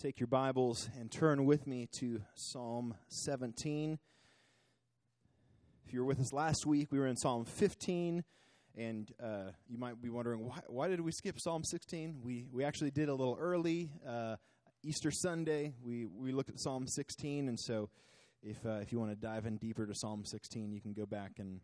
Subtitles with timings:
[0.00, 3.98] take your Bibles and turn with me to Psalm 17.
[5.86, 8.24] If you were with us last week, we were in Psalm 15,
[8.78, 12.22] and uh, you might be wondering why, why did we skip Psalm 16?
[12.24, 13.90] We we actually did a little early.
[14.08, 14.36] Uh,
[14.82, 17.90] Easter Sunday, we we looked at Psalm 16, and so
[18.42, 21.04] if uh, if you want to dive in deeper to Psalm 16, you can go
[21.04, 21.60] back and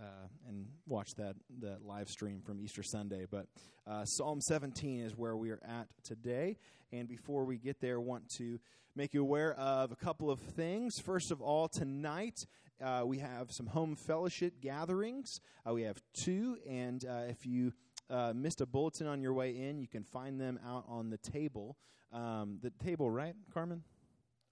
[0.00, 3.26] uh, and watch that that live stream from Easter Sunday.
[3.30, 3.46] But
[3.86, 6.56] uh, Psalm 17 is where we are at today.
[6.92, 8.58] And before we get there, I want to
[8.96, 10.98] make you aware of a couple of things.
[10.98, 12.46] First of all, tonight
[12.82, 15.40] uh, we have some home fellowship gatherings.
[15.68, 17.72] Uh, we have two, and uh, if you
[18.08, 21.18] uh, missed a bulletin on your way in, you can find them out on the
[21.18, 21.76] table.
[22.12, 23.82] Um, the table, right, Carmen?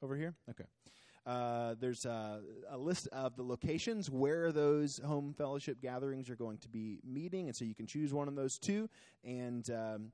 [0.03, 0.35] Over here?
[0.49, 0.65] Okay.
[1.29, 6.57] Uh, there's a, a, list of the locations where those home fellowship gatherings are going
[6.57, 8.89] to be meeting, and so you can choose one of those two.
[9.23, 10.13] And um,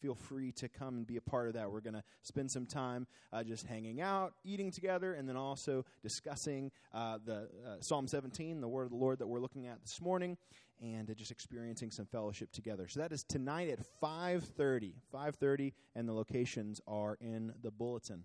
[0.00, 1.68] feel free to come and be a part of that.
[1.68, 5.84] We're going to spend some time uh, just hanging out, eating together, and then also
[6.00, 9.80] discussing uh, the uh, Psalm 17, the word of the Lord that we're looking at
[9.82, 10.38] this morning,
[10.80, 12.86] and uh, just experiencing some fellowship together.
[12.86, 14.92] So that is tonight at 5:30.
[15.12, 18.22] 5:30, and the locations are in the bulletin.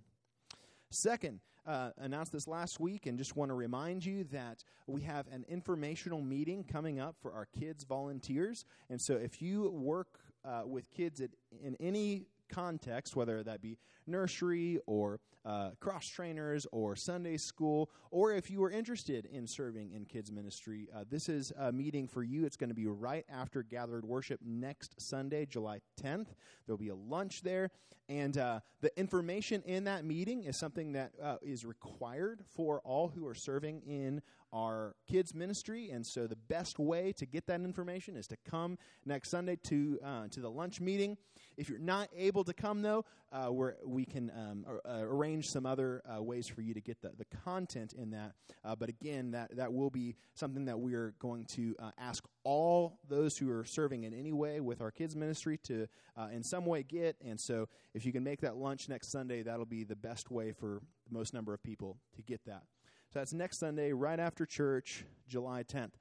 [0.90, 5.28] Second, uh, announced this last week and just want to remind you that we have
[5.32, 8.66] an informational meeting coming up for our kids volunteers.
[8.90, 13.78] And so if you work uh, with kids at, in any context, whether that be
[14.08, 19.92] nursery or uh, cross trainers or Sunday school, or if you are interested in serving
[19.94, 22.46] in kids ministry, uh, this is a meeting for you.
[22.46, 26.28] It's going to be right after gathered worship next Sunday, July 10th.
[26.66, 27.72] There'll be a lunch there,
[28.10, 33.08] and uh, the information in that meeting is something that uh, is required for all
[33.08, 34.22] who are serving in
[34.54, 38.78] our kids ministry and so the best way to get that information is to come
[39.06, 41.18] next sunday to uh, to the lunch meeting
[41.58, 45.66] if you're not able to come though uh, where we can um, uh, arrange some
[45.66, 48.33] other uh, ways for you to get the, the content in that.
[48.64, 52.99] Uh, but again that that will be something that we're going to uh, ask all
[53.10, 55.87] those who are serving in any way with our kids ministry to
[56.32, 57.16] in some way get.
[57.23, 60.52] And so if you can make that lunch next sunday that'll be the best way
[60.52, 62.64] for the most number of people to get that.
[63.14, 65.93] So that's next Sunday, right after church, July 10th.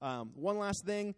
[0.00, 1.14] Um, one last thing.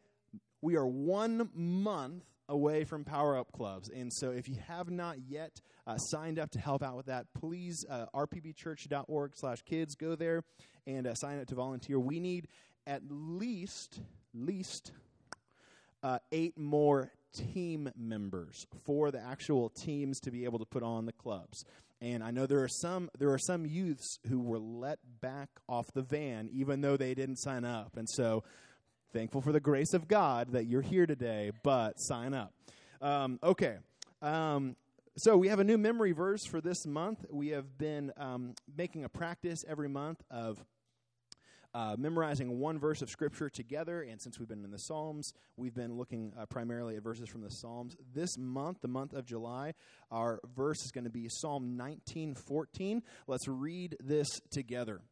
[0.63, 3.89] We are one month away from Power Up Clubs.
[3.89, 7.27] And so if you have not yet uh, signed up to help out with that,
[7.35, 10.45] please, uh, rpbchurch.org slash kids, go there
[10.87, 11.99] and uh, sign up to volunteer.
[11.99, 12.49] We need
[12.87, 14.01] at least,
[14.35, 14.93] least
[16.03, 21.07] uh, eight more team members for the actual teams to be able to put on
[21.07, 21.65] the clubs.
[22.01, 25.87] And I know there are some there are some youths who were let back off
[25.95, 27.97] the van even though they didn't sign up.
[27.97, 28.45] And so
[29.15, 32.53] thankful for the grace of God that you're here today, but sign up.
[33.01, 33.77] Um, okay.
[34.21, 34.75] Um,
[35.17, 37.25] so we have a new memory verse for this month.
[37.31, 40.59] We have been um, making a practice every month of
[41.75, 44.03] uh, memorizing one verse of Scripture together.
[44.03, 47.43] And since we've been in the Psalms, we've been looking uh, primarily at verses from
[47.43, 47.97] the Psalms.
[48.13, 49.75] This month, the month of July,
[50.11, 53.01] our verse is going to be Psalm 19:14.
[53.29, 55.03] Let's read this together.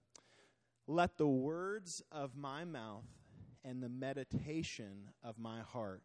[0.88, 3.04] Let the words of my mouth
[3.64, 6.02] and the meditation of my heart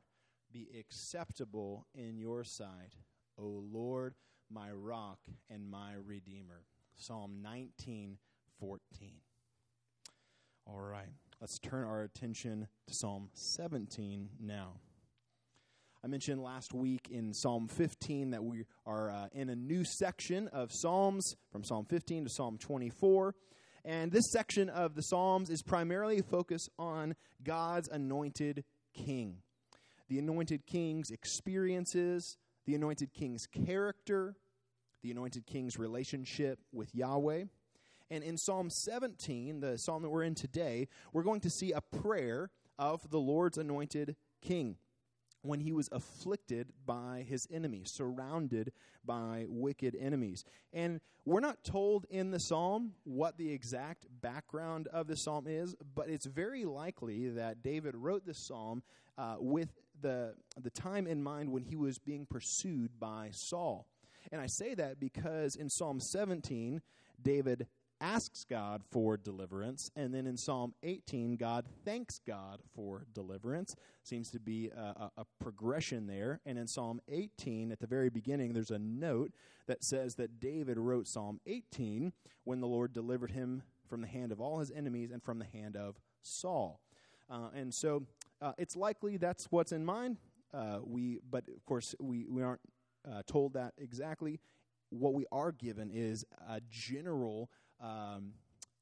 [0.52, 2.96] be acceptable in your sight,
[3.38, 4.16] O Lord,
[4.50, 5.20] my rock
[5.50, 6.66] and my redeemer.
[6.96, 9.22] Psalm 19:14.
[10.66, 11.10] All right,
[11.40, 14.80] let's turn our attention to Psalm 17 now.
[16.04, 20.48] I mentioned last week in Psalm 15 that we are uh, in a new section
[20.50, 23.36] of Psalms from Psalm 15 to Psalm 24.
[23.88, 29.38] And this section of the Psalms is primarily focused on God's anointed king.
[30.10, 34.36] The anointed king's experiences, the anointed king's character,
[35.02, 37.46] the anointed king's relationship with Yahweh.
[38.12, 41.80] And in Psalm 17, the psalm that we're in today, we're going to see a
[41.80, 44.76] prayer of the Lord's anointed king
[45.48, 48.72] when he was afflicted by his enemies, surrounded
[49.06, 50.44] by wicked enemies.
[50.74, 55.76] And we're not told in the psalm what the exact background of the psalm is,
[55.96, 58.84] but it's very likely that David wrote this psalm
[59.18, 59.70] uh, with
[60.02, 63.88] the, the time in mind when he was being pursued by Saul.
[64.32, 66.82] And I say that because in Psalm 17,
[67.22, 67.68] David
[68.00, 69.92] asks God for deliverance.
[69.96, 73.76] And then in Psalm 18, God thanks God for deliverance.
[74.04, 76.40] Seems to be a, a, a, progression there.
[76.46, 79.32] And in Psalm 18, at the very beginning, there's a note
[79.68, 82.14] that says that David wrote Psalm 18
[82.44, 85.46] when the Lord delivered him from the hand of all his enemies and from the
[85.46, 86.82] hand of Saul.
[87.30, 88.04] Uh, and so
[88.42, 90.18] uh, it's likely that's what's in mind.
[90.54, 92.62] Uh, we, but of course, we, we aren't
[93.10, 94.40] uh, told that exactly
[94.90, 97.50] what we are given is a general
[97.82, 98.34] um,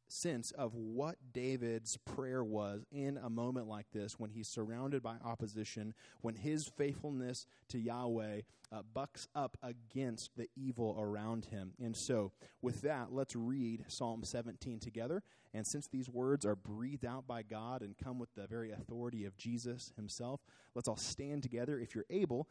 [0.08, 5.16] sense of what David's prayer was in a moment like this when he's surrounded by
[5.24, 11.74] opposition, when his faithfulness to Yahweh uh, bucks up against the evil around him.
[11.80, 12.32] And so,
[12.62, 15.24] with that, let's read Psalm 17 together.
[15.54, 19.26] And since these words are breathed out by God and come with the very authority
[19.26, 20.42] of Jesus himself,
[20.74, 21.80] let's all stand together.
[21.80, 22.48] If you're able,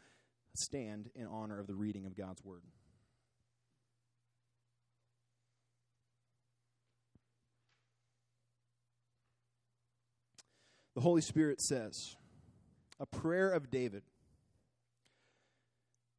[0.55, 2.63] stand in honor of the reading of God's word.
[10.95, 12.17] The Holy Spirit says,
[13.01, 14.03] a prayer of David.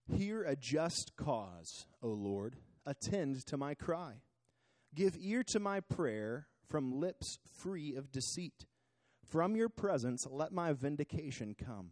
[0.07, 2.57] Hear a just cause, O Lord.
[2.85, 4.21] Attend to my cry.
[4.93, 8.65] Give ear to my prayer from lips free of deceit.
[9.25, 11.91] From your presence, let my vindication come.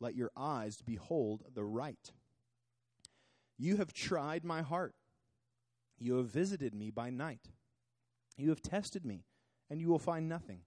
[0.00, 2.10] Let your eyes behold the right.
[3.56, 4.94] You have tried my heart.
[5.98, 7.50] You have visited me by night.
[8.36, 9.24] You have tested me,
[9.70, 10.60] and you will find nothing.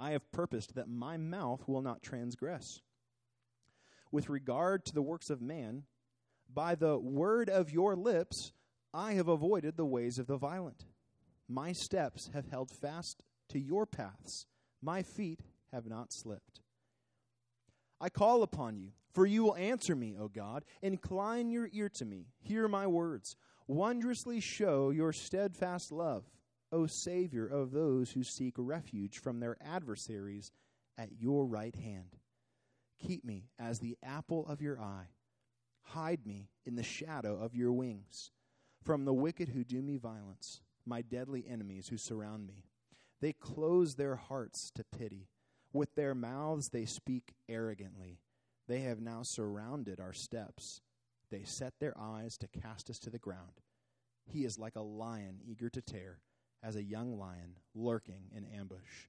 [0.00, 2.80] I have purposed that my mouth will not transgress.
[4.10, 5.82] With regard to the works of man,
[6.52, 8.52] by the word of your lips,
[8.94, 10.86] I have avoided the ways of the violent.
[11.46, 14.46] My steps have held fast to your paths.
[14.80, 16.62] My feet have not slipped.
[18.00, 20.64] I call upon you, for you will answer me, O God.
[20.80, 22.28] Incline your ear to me.
[22.40, 23.36] Hear my words.
[23.66, 26.24] Wondrously show your steadfast love
[26.72, 30.52] O Savior of those who seek refuge from their adversaries
[30.96, 32.16] at your right hand.
[32.98, 35.08] Keep me as the apple of your eye.
[35.82, 38.30] Hide me in the shadow of your wings
[38.82, 42.64] from the wicked who do me violence, my deadly enemies who surround me.
[43.20, 45.28] They close their hearts to pity.
[45.72, 48.20] With their mouths they speak arrogantly.
[48.66, 50.80] They have now surrounded our steps.
[51.30, 53.60] They set their eyes to cast us to the ground.
[54.24, 56.20] He is like a lion eager to tear
[56.62, 59.08] as a young lion lurking in ambush.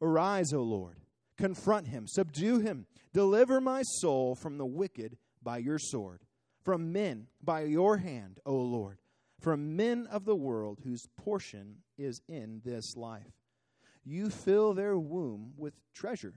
[0.00, 0.98] Arise, O Lord,
[1.38, 6.20] confront him, subdue him, deliver my soul from the wicked by your sword,
[6.62, 8.98] from men by your hand, O Lord,
[9.40, 13.32] from men of the world whose portion is in this life.
[14.04, 16.34] You fill their womb with treasure.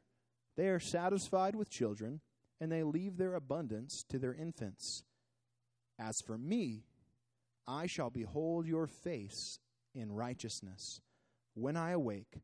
[0.56, 2.22] They are satisfied with children,
[2.60, 5.04] and they leave their abundance to their infants.
[6.00, 6.86] As for me,
[7.68, 9.60] I shall behold your face
[9.98, 11.02] in righteousness.
[11.56, 12.40] When I awake,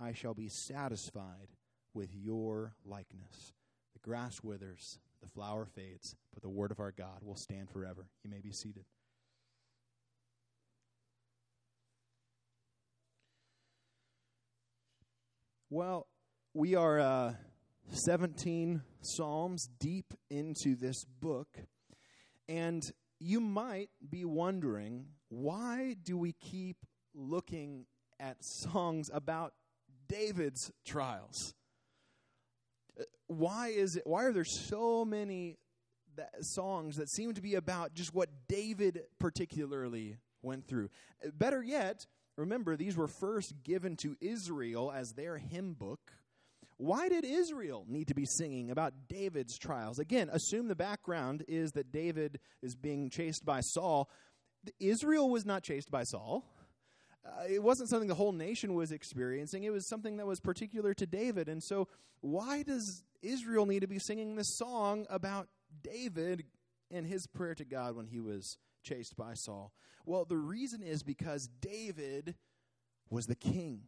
[0.00, 1.48] I shall be satisfied
[1.94, 3.52] with your likeness.
[3.94, 8.08] The grass withers, the flower fades, but the word of our God will stand forever.
[8.22, 8.84] You may be seated.
[15.70, 16.06] Well,
[16.54, 17.34] we are uh,
[17.90, 21.48] 17 Psalms deep into this book,
[22.48, 22.82] and
[23.18, 26.76] you might be wondering why do we keep
[27.16, 27.86] looking
[28.20, 29.54] at songs about
[30.08, 31.54] David's trials.
[33.26, 35.58] Why is it why are there so many
[36.16, 40.90] that, songs that seem to be about just what David particularly went through?
[41.32, 46.12] Better yet, remember these were first given to Israel as their hymn book.
[46.78, 49.98] Why did Israel need to be singing about David's trials?
[49.98, 54.10] Again, assume the background is that David is being chased by Saul.
[54.78, 56.44] Israel was not chased by Saul
[57.26, 59.64] uh, it wasn't something the whole nation was experiencing.
[59.64, 61.48] It was something that was particular to David.
[61.48, 61.88] And so,
[62.20, 65.48] why does Israel need to be singing this song about
[65.82, 66.44] David
[66.90, 69.72] and his prayer to God when he was chased by Saul?
[70.04, 72.36] Well, the reason is because David
[73.10, 73.82] was the king.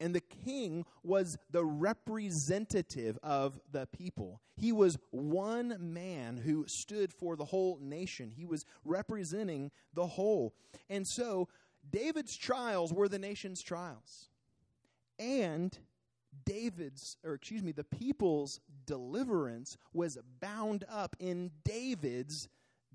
[0.00, 4.40] And the king was the representative of the people.
[4.56, 8.30] He was one man who stood for the whole nation.
[8.30, 10.54] He was representing the whole.
[10.88, 11.48] And so,
[11.90, 14.28] David's trials were the nation's trials.
[15.18, 15.76] And
[16.44, 22.48] David's, or excuse me, the people's deliverance was bound up in David's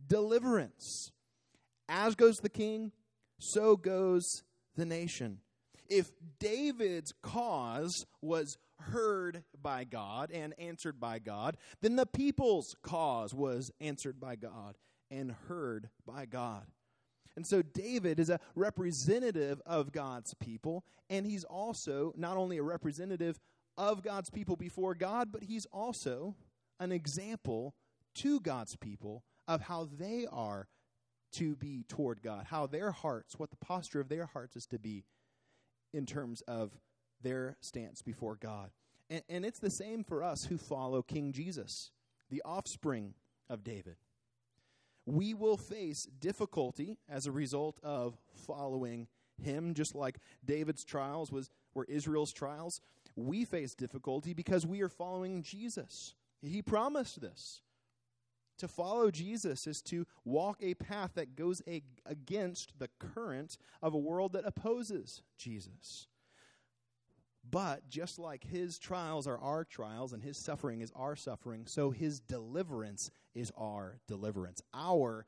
[0.07, 1.11] deliverance.
[1.89, 2.91] As goes the king,
[3.39, 4.43] so goes
[4.75, 5.39] the nation.
[5.89, 13.33] If David's cause was heard by God and answered by God, then the people's cause
[13.33, 14.77] was answered by God
[15.11, 16.65] and heard by God.
[17.35, 22.63] And so David is a representative of God's people, and he's also not only a
[22.63, 23.39] representative
[23.77, 26.35] of God's people before God, but he's also
[26.79, 27.73] an example
[28.15, 30.67] to God's people of how they are
[31.33, 34.77] to be toward God, how their hearts, what the posture of their hearts is to
[34.77, 35.03] be
[35.91, 36.77] in terms of
[37.21, 38.69] their stance before God.
[39.09, 41.91] And, and it's the same for us who follow King Jesus,
[42.29, 43.15] the offspring
[43.49, 43.95] of David
[45.05, 49.07] We will face difficulty as a result of following
[49.41, 52.81] him, just like David's trials was were Israel's trials.
[53.15, 56.15] We face difficulty because we are following Jesus.
[56.41, 57.61] He promised this.
[58.59, 63.93] To follow Jesus is to walk a path that goes a, against the current of
[63.93, 66.07] a world that opposes Jesus.
[67.49, 71.91] But just like his trials are our trials and his suffering is our suffering, so
[71.91, 74.61] his deliverance is our deliverance.
[74.73, 75.25] Our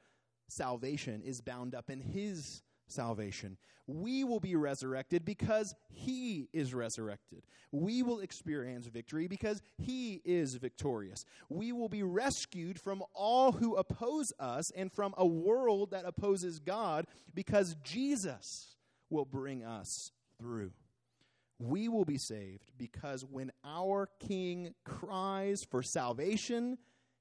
[0.48, 3.58] salvation is bound up in his salvation.
[3.88, 7.44] We will be resurrected because He is resurrected.
[7.72, 11.24] We will experience victory because He is victorious.
[11.50, 16.60] We will be rescued from all who oppose us and from a world that opposes
[16.60, 18.76] God because Jesus
[19.10, 20.72] will bring us through.
[21.60, 26.78] We will be saved because when our King cries for salvation,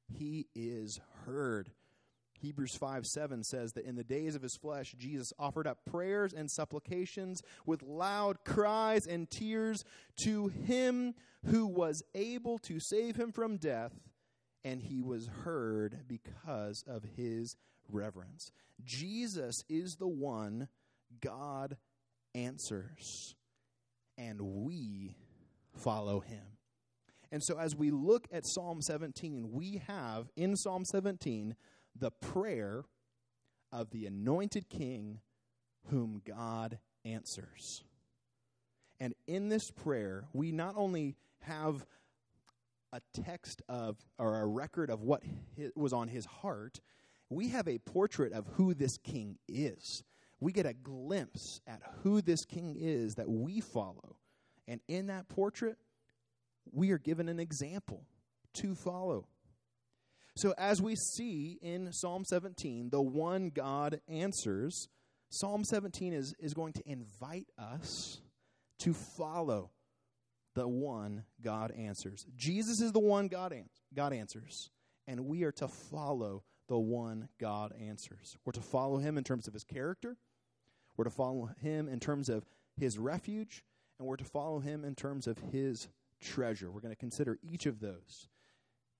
[0.09, 1.71] He is heard.
[2.45, 6.35] Hebrews 5 7 says that in the days of his flesh, Jesus offered up prayers
[6.35, 9.83] and supplications with loud cries and tears
[10.25, 11.15] to him
[11.47, 13.93] who was able to save him from death,
[14.63, 17.57] and he was heard because of his
[17.89, 18.51] reverence.
[18.85, 20.69] Jesus is the one
[21.21, 21.79] God
[22.35, 23.37] answers,
[24.17, 25.17] and we
[25.77, 26.43] follow him.
[27.33, 31.57] And so, as we look at Psalm 17, we have in Psalm 17
[31.99, 32.85] the prayer
[33.73, 35.21] of the anointed king
[35.91, 37.83] whom God answers.
[39.01, 41.85] And in this prayer, we not only have
[42.93, 45.23] a text of, or a record of what
[45.75, 46.81] was on his heart,
[47.29, 50.05] we have a portrait of who this king is.
[50.45, 54.17] We get a glimpse at who this king is that we follow.
[54.69, 55.79] And in that portrait,
[56.71, 58.05] we are given an example
[58.57, 59.27] to follow.
[60.37, 64.89] So, as we see in Psalm 17, the one God answers,
[65.31, 68.21] Psalm 17 is, is going to invite us
[68.81, 69.71] to follow
[70.55, 72.27] the one God answers.
[72.37, 74.69] Jesus is the one God, ans- God answers,
[75.07, 78.37] and we are to follow the one God answers.
[78.45, 80.19] We're to follow him in terms of his character,
[80.97, 82.45] we're to follow him in terms of
[82.77, 83.65] his refuge,
[83.99, 85.89] and we're to follow him in terms of his
[86.21, 86.71] treasure.
[86.71, 88.29] We're going to consider each of those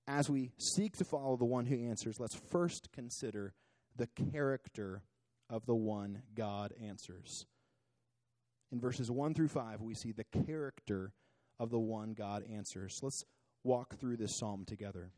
[0.07, 3.53] as we seek to follow the one who answers, let's first consider
[3.95, 5.03] the character
[5.49, 7.45] of the one God answers.
[8.71, 11.13] In verses 1 through 5, we see the character
[11.59, 12.99] of the one God answers.
[13.01, 13.23] Let's
[13.63, 15.11] walk through this psalm together.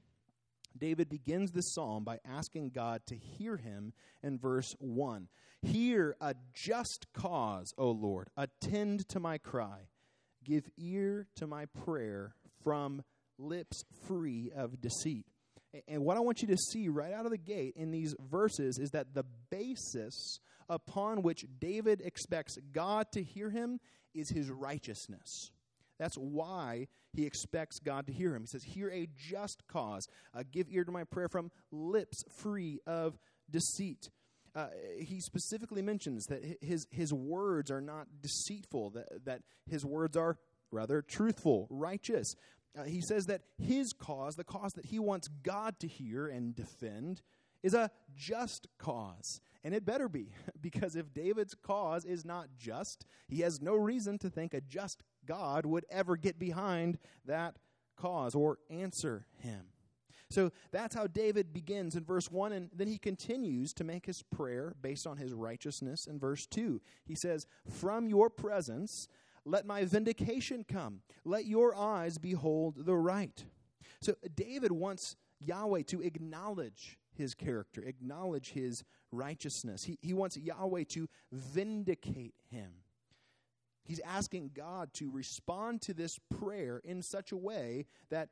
[0.77, 3.93] David begins this psalm by asking God to hear him
[4.23, 5.27] in verse 1.
[5.61, 8.29] Hear a just cause, O Lord.
[8.37, 9.89] Attend to my cry.
[10.43, 13.03] Give ear to my prayer from
[13.37, 15.25] lips free of deceit.
[15.87, 18.79] And what I want you to see right out of the gate in these verses
[18.79, 23.79] is that the basis upon which David expects God to hear him
[24.13, 25.51] is his righteousness.
[25.99, 28.43] That's why he expects God to hear him.
[28.43, 30.07] He says, Hear a just cause.
[30.33, 33.17] Uh, give ear to my prayer from lips free of
[33.49, 34.09] deceit.
[34.55, 34.67] Uh,
[34.99, 40.37] he specifically mentions that his, his words are not deceitful, that, that his words are
[40.71, 42.33] rather truthful, righteous.
[42.77, 46.55] Uh, he says that his cause, the cause that he wants God to hear and
[46.55, 47.21] defend,
[47.63, 49.41] is a just cause.
[49.63, 54.17] And it better be, because if David's cause is not just, he has no reason
[54.19, 57.57] to think a just God would ever get behind that
[57.95, 59.65] cause or answer him.
[60.29, 64.23] So that's how David begins in verse 1, and then he continues to make his
[64.23, 66.81] prayer based on his righteousness in verse 2.
[67.05, 69.07] He says, From your presence
[69.47, 71.01] let my vindication come.
[71.23, 73.43] Let your eyes behold the right.
[74.01, 79.85] So David wants Yahweh to acknowledge his character, acknowledge his righteousness.
[79.85, 82.71] He, he wants Yahweh to vindicate him.
[83.87, 88.29] He's asking God to respond to this prayer in such a way that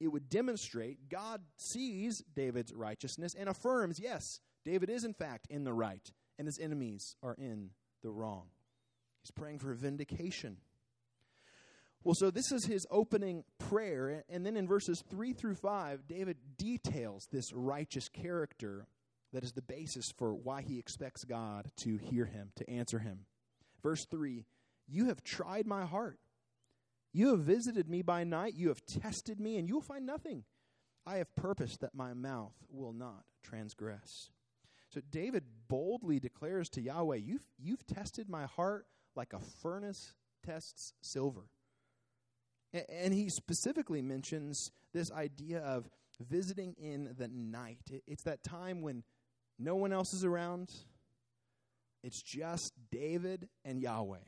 [0.00, 5.64] it would demonstrate God sees David's righteousness and affirms, yes, David is in fact in
[5.64, 7.70] the right, and his enemies are in
[8.02, 8.46] the wrong.
[9.22, 10.56] He's praying for vindication.
[12.02, 14.24] Well, so this is his opening prayer.
[14.28, 18.86] And then in verses 3 through 5, David details this righteous character
[19.32, 23.26] that is the basis for why he expects God to hear him, to answer him.
[23.82, 24.44] Verse 3
[24.88, 26.18] You have tried my heart.
[27.12, 28.54] You have visited me by night.
[28.54, 30.44] You have tested me, and you will find nothing.
[31.06, 34.30] I have purposed that my mouth will not transgress.
[34.90, 40.14] So David boldly declares to Yahweh, You've, you've tested my heart like a furnace
[40.44, 41.48] tests silver.
[42.72, 45.88] And he specifically mentions this idea of
[46.20, 47.78] visiting in the night.
[48.06, 49.04] It's that time when
[49.58, 50.72] no one else is around.
[52.02, 54.18] It's just David and Yahweh.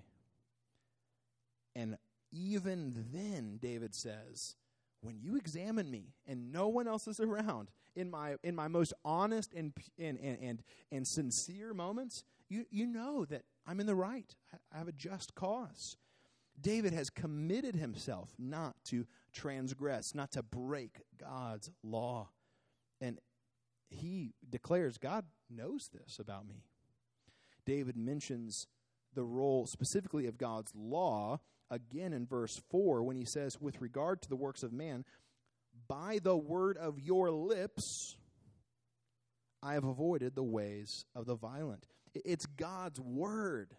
[1.78, 1.96] And
[2.32, 4.56] even then, David says,
[5.00, 8.92] when you examine me and no one else is around in my in my most
[9.04, 13.94] honest and and and and, and sincere moments, you you know that I'm in the
[13.94, 14.34] right.
[14.74, 15.96] I have a just cause.
[16.60, 22.30] David has committed himself not to transgress, not to break God's law.
[23.00, 23.20] And
[23.88, 26.64] he declares, God knows this about me.
[27.64, 28.66] David mentions
[29.14, 31.38] the role specifically of God's law
[31.70, 35.04] again in verse 4 when he says, With regard to the works of man,
[35.86, 38.16] by the word of your lips,
[39.62, 41.84] I have avoided the ways of the violent.
[42.14, 43.74] It's God's word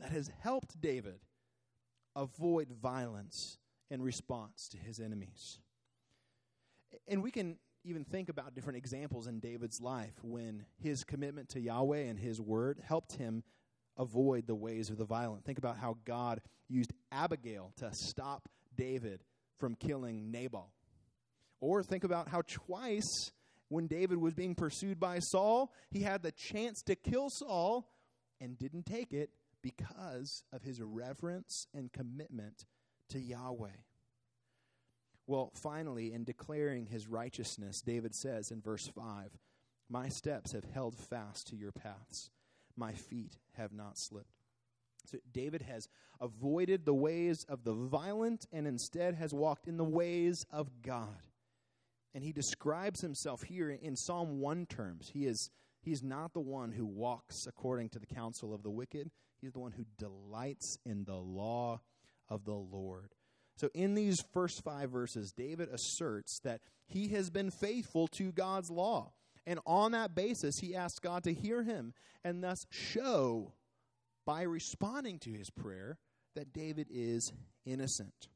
[0.00, 1.20] that has helped David
[2.14, 3.58] avoid violence
[3.90, 5.58] in response to his enemies.
[7.08, 11.60] And we can even think about different examples in David's life when his commitment to
[11.60, 13.44] Yahweh and his word helped him
[13.96, 15.44] avoid the ways of the violent.
[15.44, 19.24] Think about how God used Abigail to stop David
[19.58, 20.70] from killing Nabal.
[21.60, 23.32] Or think about how twice,
[23.68, 27.88] when David was being pursued by Saul, he had the chance to kill Saul
[28.40, 29.30] and didn't take it
[29.62, 32.66] because of his reverence and commitment
[33.08, 33.70] to Yahweh.
[35.26, 39.30] Well, finally, in declaring his righteousness, David says in verse 5
[39.88, 42.30] My steps have held fast to your paths,
[42.76, 44.36] my feet have not slipped.
[45.06, 45.86] So David has
[46.20, 51.22] avoided the ways of the violent and instead has walked in the ways of God.
[52.14, 55.10] And he describes himself here in Psalm 1 terms.
[55.12, 55.50] He is
[55.82, 59.10] he's not the one who walks according to the counsel of the wicked.
[59.40, 61.80] He's the one who delights in the law
[62.28, 63.12] of the Lord.
[63.56, 68.70] So, in these first five verses, David asserts that he has been faithful to God's
[68.70, 69.12] law.
[69.46, 71.94] And on that basis, he asks God to hear him
[72.24, 73.52] and thus show
[74.26, 75.98] by responding to his prayer
[76.34, 77.32] that David is
[77.64, 78.28] innocent.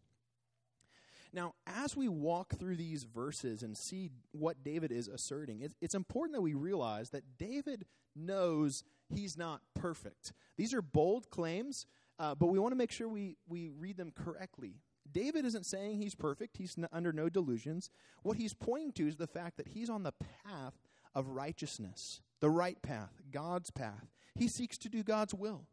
[1.33, 6.35] Now, as we walk through these verses and see what David is asserting, it's important
[6.35, 7.85] that we realize that David
[8.17, 10.33] knows he's not perfect.
[10.57, 11.87] These are bold claims,
[12.19, 14.75] uh, but we want to make sure we, we read them correctly.
[15.11, 17.91] David isn't saying he's perfect, he's n- under no delusions.
[18.23, 20.75] What he's pointing to is the fact that he's on the path
[21.15, 24.11] of righteousness, the right path, God's path.
[24.37, 25.67] He seeks to do God's will.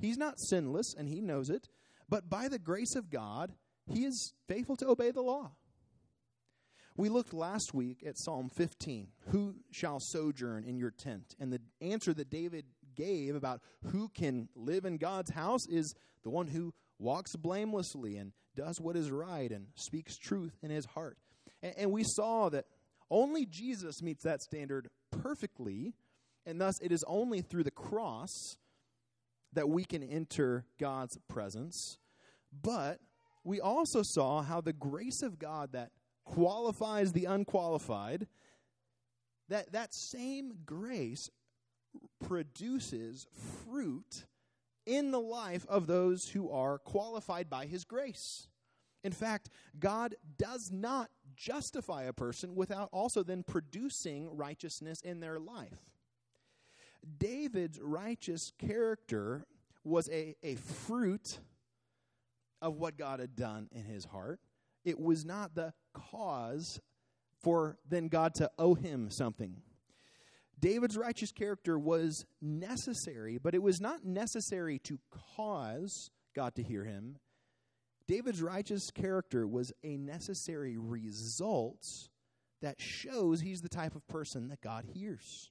[0.00, 1.68] He's not sinless, and he knows it,
[2.08, 3.52] but by the grace of God,
[3.86, 5.52] he is faithful to obey the law.
[6.96, 11.34] We looked last week at Psalm 15 Who shall sojourn in your tent?
[11.38, 16.30] And the answer that David gave about who can live in God's house is the
[16.30, 21.16] one who walks blamelessly and does what is right and speaks truth in his heart.
[21.62, 22.66] And, and we saw that
[23.10, 25.94] only Jesus meets that standard perfectly,
[26.46, 28.56] and thus it is only through the cross
[29.52, 31.98] that we can enter God's presence.
[32.62, 33.00] But
[33.44, 35.90] we also saw how the grace of God that
[36.24, 38.26] qualifies the unqualified,
[39.48, 41.30] that that same grace
[42.24, 43.26] produces
[43.64, 44.26] fruit
[44.86, 48.48] in the life of those who are qualified by his grace.
[49.02, 55.38] In fact, God does not justify a person without also then producing righteousness in their
[55.38, 55.89] life.
[57.18, 59.46] David's righteous character
[59.84, 61.38] was a, a fruit
[62.60, 64.40] of what God had done in his heart.
[64.84, 66.80] It was not the cause
[67.40, 69.56] for then God to owe him something.
[70.58, 74.98] David's righteous character was necessary, but it was not necessary to
[75.36, 77.16] cause God to hear him.
[78.06, 81.86] David's righteous character was a necessary result
[82.60, 85.50] that shows he's the type of person that God hears.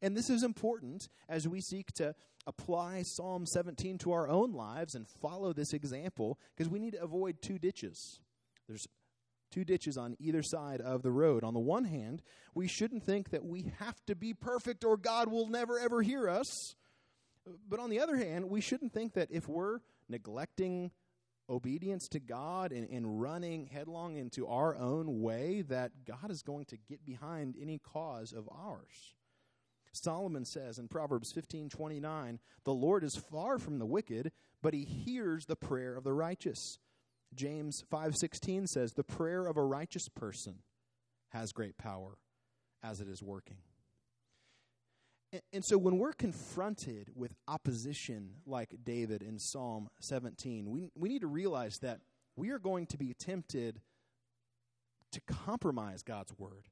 [0.00, 2.14] And this is important as we seek to
[2.46, 7.02] apply Psalm 17 to our own lives and follow this example because we need to
[7.02, 8.20] avoid two ditches.
[8.66, 8.86] There's
[9.50, 11.42] two ditches on either side of the road.
[11.42, 12.22] On the one hand,
[12.54, 16.28] we shouldn't think that we have to be perfect or God will never ever hear
[16.28, 16.74] us.
[17.68, 20.90] But on the other hand, we shouldn't think that if we're neglecting
[21.50, 26.66] obedience to God and, and running headlong into our own way, that God is going
[26.66, 29.14] to get behind any cause of ours.
[30.02, 34.32] Solomon says in Proverbs 15:29, "The Lord is far from the wicked,
[34.62, 36.78] but he hears the prayer of the righteous."
[37.34, 40.62] James 5:16 says, "The prayer of a righteous person
[41.28, 42.18] has great power
[42.82, 43.62] as it is working."
[45.32, 51.08] And, and so when we're confronted with opposition like David in Psalm 17, we we
[51.08, 52.00] need to realize that
[52.36, 53.82] we are going to be tempted
[55.12, 56.68] to compromise God's word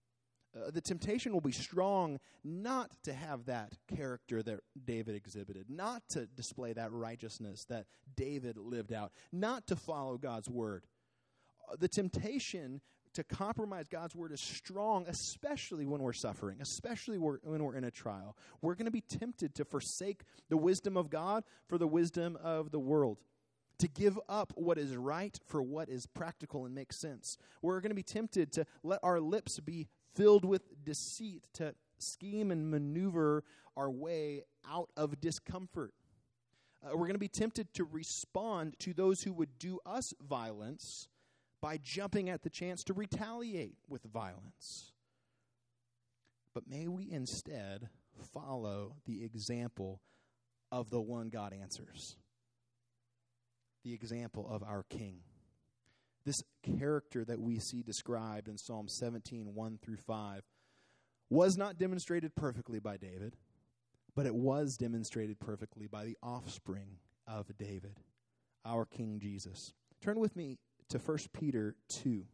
[0.57, 6.09] Uh, the temptation will be strong not to have that character that David exhibited, not
[6.11, 10.85] to display that righteousness that David lived out, not to follow God's word.
[11.71, 12.81] Uh, the temptation
[13.12, 17.90] to compromise God's word is strong, especially when we're suffering, especially when we're in a
[17.90, 18.37] trial.
[18.61, 22.73] We're going to be tempted to forsake the wisdom of God for the wisdom of
[22.73, 23.19] the world,
[23.79, 27.38] to give up what is right for what is practical and makes sense.
[27.62, 32.50] We're going to be tempted to let our lips be filled with deceit, to scheme
[32.50, 33.44] and maneuver
[33.76, 35.92] our way out of discomfort.
[36.83, 41.09] Uh, we're going to be tempted to respond to those who would do us violence
[41.61, 44.92] by jumping at the chance to retaliate with violence.
[46.55, 47.88] But may we instead
[48.33, 50.00] follow the example
[50.72, 52.16] of the one God answers,
[53.85, 55.20] the example of our King.
[56.27, 56.43] This
[56.79, 60.43] character that we see described in Psalm 17, 1 through 5,
[61.31, 63.37] was not demonstrated perfectly by David,
[64.17, 68.01] but it was demonstrated perfectly by the offspring of David,
[68.65, 69.73] our King Jesus.
[70.01, 70.59] Turn with me
[70.89, 72.25] to 1 Peter 2.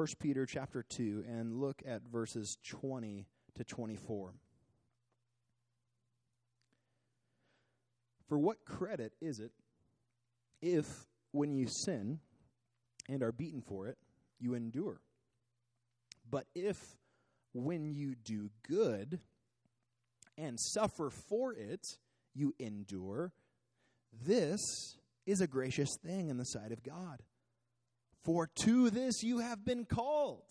[0.00, 4.32] First Peter chapter 2 and look at verses 20 to 24.
[8.26, 9.52] For what credit is it
[10.62, 10.86] if,
[11.32, 12.20] when you sin
[13.10, 13.98] and are beaten for it,
[14.38, 15.02] you endure?
[16.30, 16.78] But if,
[17.52, 19.20] when you do good
[20.38, 21.86] and suffer for it,
[22.34, 23.34] you endure,
[24.24, 27.20] this is a gracious thing in the sight of God.
[28.22, 30.44] For to this you have been called,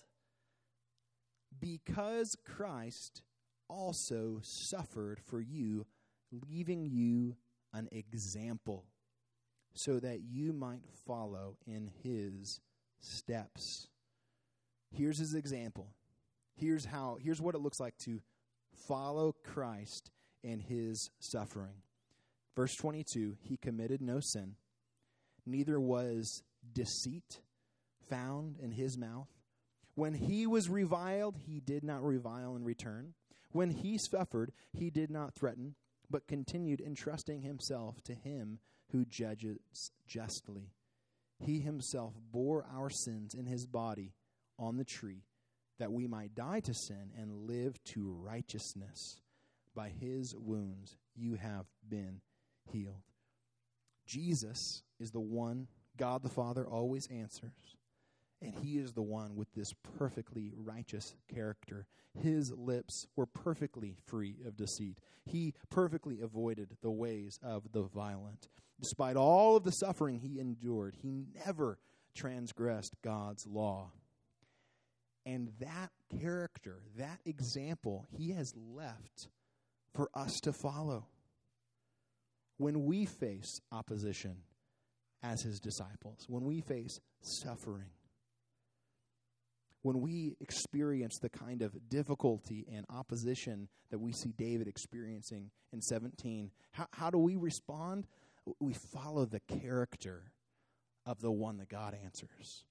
[1.59, 3.21] because Christ
[3.67, 5.85] also suffered for you,
[6.31, 7.35] leaving you
[7.73, 8.85] an example
[9.73, 12.59] so that you might follow in his
[12.99, 13.87] steps.
[14.91, 15.93] Here's his example.
[16.55, 18.21] Here's how here's what it looks like to
[18.87, 20.09] follow Christ
[20.43, 21.83] in his suffering.
[22.55, 24.55] Verse 22, he committed no sin,
[25.45, 26.41] neither was
[26.73, 27.39] deceit
[28.09, 29.27] found in his mouth.
[29.95, 33.13] When he was reviled, he did not revile in return.
[33.51, 35.75] When he suffered, he did not threaten
[36.09, 38.59] but continued entrusting himself to him
[38.91, 39.59] who judges
[40.07, 40.71] justly.
[41.39, 44.13] He himself bore our sins in his body
[44.57, 45.23] on the tree,
[45.77, 49.21] that we might die to sin and live to righteousness.
[49.75, 52.21] By his wounds you have been
[52.71, 53.03] healed.
[54.05, 57.77] Jesus is the one God the Father always answers.
[58.41, 61.87] And he is the one with this perfectly righteous character.
[62.17, 64.99] His lips were perfectly free of deceit.
[65.25, 68.47] He perfectly avoided the ways of the violent.
[68.79, 71.79] Despite all of the suffering he endured, he never
[72.15, 73.91] transgressed God's law.
[75.25, 79.27] And that character, that example, he has left
[79.93, 81.07] for us to follow.
[82.57, 84.37] When we face opposition
[85.21, 87.89] as his disciples, when we face suffering,
[89.81, 95.81] when we experience the kind of difficulty and opposition that we see David experiencing in
[95.81, 98.05] 17, how, how do we respond?
[98.59, 100.31] We follow the character
[101.05, 102.65] of the one that God answers.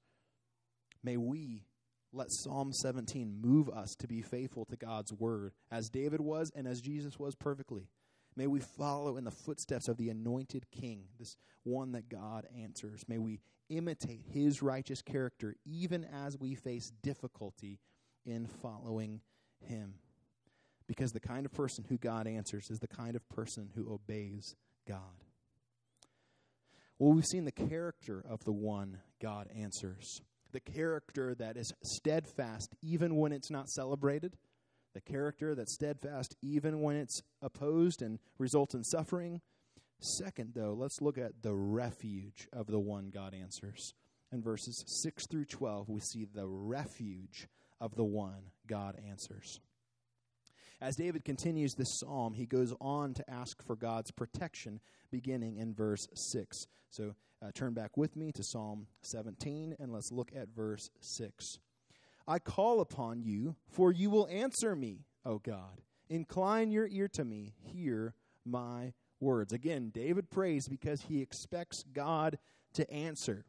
[1.02, 1.64] May we
[2.12, 6.66] let Psalm 17 move us to be faithful to God's word, as David was and
[6.66, 7.88] as Jesus was perfectly.
[8.38, 13.02] May we follow in the footsteps of the anointed king, this one that God answers.
[13.08, 17.80] May we imitate his righteous character even as we face difficulty
[18.24, 19.22] in following
[19.58, 19.94] him.
[20.86, 24.54] Because the kind of person who God answers is the kind of person who obeys
[24.86, 25.24] God.
[27.00, 30.20] Well, we've seen the character of the one God answers.
[30.52, 34.36] The character that is steadfast even when it's not celebrated.
[34.94, 39.40] The character that's steadfast even when it's opposed and results in suffering
[40.00, 43.94] Second, though, let's look at the refuge of the one God answers.
[44.30, 47.48] In verses 6 through 12, we see the refuge
[47.80, 49.60] of the one God answers.
[50.80, 54.78] As David continues this psalm, he goes on to ask for God's protection,
[55.10, 56.66] beginning in verse 6.
[56.90, 61.58] So uh, turn back with me to Psalm 17, and let's look at verse 6.
[62.28, 65.80] I call upon you, for you will answer me, O God.
[66.10, 68.12] Incline your ear to me, hear
[68.44, 69.54] my words.
[69.54, 72.38] Again, David prays because he expects God
[72.74, 73.46] to answer.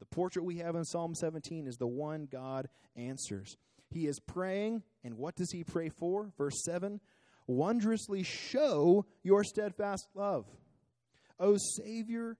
[0.00, 3.56] The portrait we have in Psalm 17 is the one God answers.
[3.90, 6.32] He is praying, and what does he pray for?
[6.36, 7.00] Verse 7
[7.46, 10.46] Wondrously show your steadfast love.
[11.38, 12.36] O Savior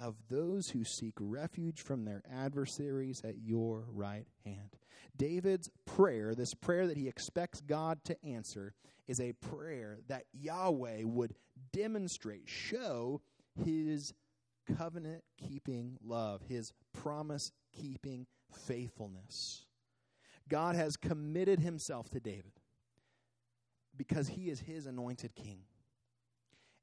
[0.00, 4.76] of those who seek refuge from their adversaries at your right hand.
[5.16, 8.74] David's prayer, this prayer that he expects God to answer,
[9.06, 11.34] is a prayer that Yahweh would
[11.72, 13.20] demonstrate, show
[13.64, 14.14] his
[14.76, 19.66] covenant keeping love, his promise keeping faithfulness.
[20.48, 22.52] God has committed himself to David
[23.96, 25.60] because he is his anointed king.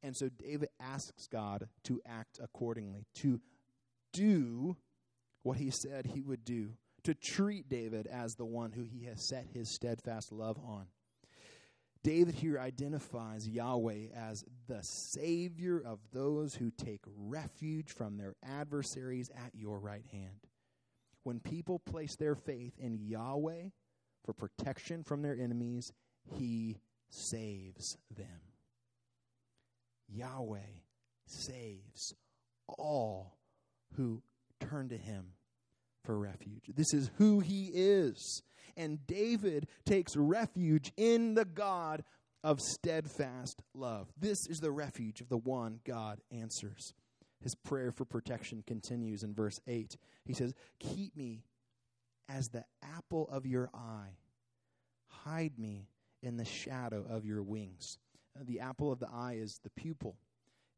[0.07, 3.41] And so David asks God to act accordingly, to
[4.13, 4.77] do
[5.43, 6.69] what he said he would do,
[7.03, 10.85] to treat David as the one who he has set his steadfast love on.
[12.05, 19.29] David here identifies Yahweh as the Savior of those who take refuge from their adversaries
[19.35, 20.47] at your right hand.
[21.23, 23.71] When people place their faith in Yahweh
[24.23, 25.91] for protection from their enemies,
[26.23, 26.77] He
[27.09, 28.46] saves them.
[30.09, 30.59] Yahweh
[31.25, 32.13] saves
[32.67, 33.37] all
[33.95, 34.21] who
[34.59, 35.33] turn to Him
[36.03, 36.71] for refuge.
[36.73, 38.41] This is who He is
[38.77, 42.03] and David takes refuge in the God
[42.43, 44.07] of steadfast love.
[44.17, 46.93] This is the refuge of the one God answers.
[47.41, 49.97] His prayer for protection continues in verse 8.
[50.25, 51.43] He says, Keep me
[52.29, 54.17] as the apple of your eye,
[55.07, 55.89] hide me
[56.21, 57.97] in the shadow of your wings.
[58.45, 60.17] The apple of the eye is the pupil.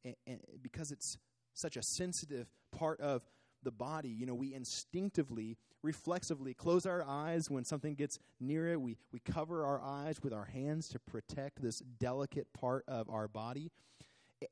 [0.06, 1.18] And, and because it's
[1.54, 3.24] such a sensitive part of
[3.64, 8.80] the body, you know, we instinctively, reflexively close our eyes when something gets near it.
[8.80, 13.28] We, we cover our eyes with our hands to protect this delicate part of our
[13.28, 13.72] body.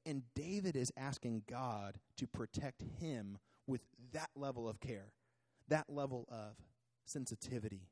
[0.06, 5.13] And David is asking God to protect him with that level of care,
[5.70, 6.56] that level of
[7.06, 7.88] sensitivity.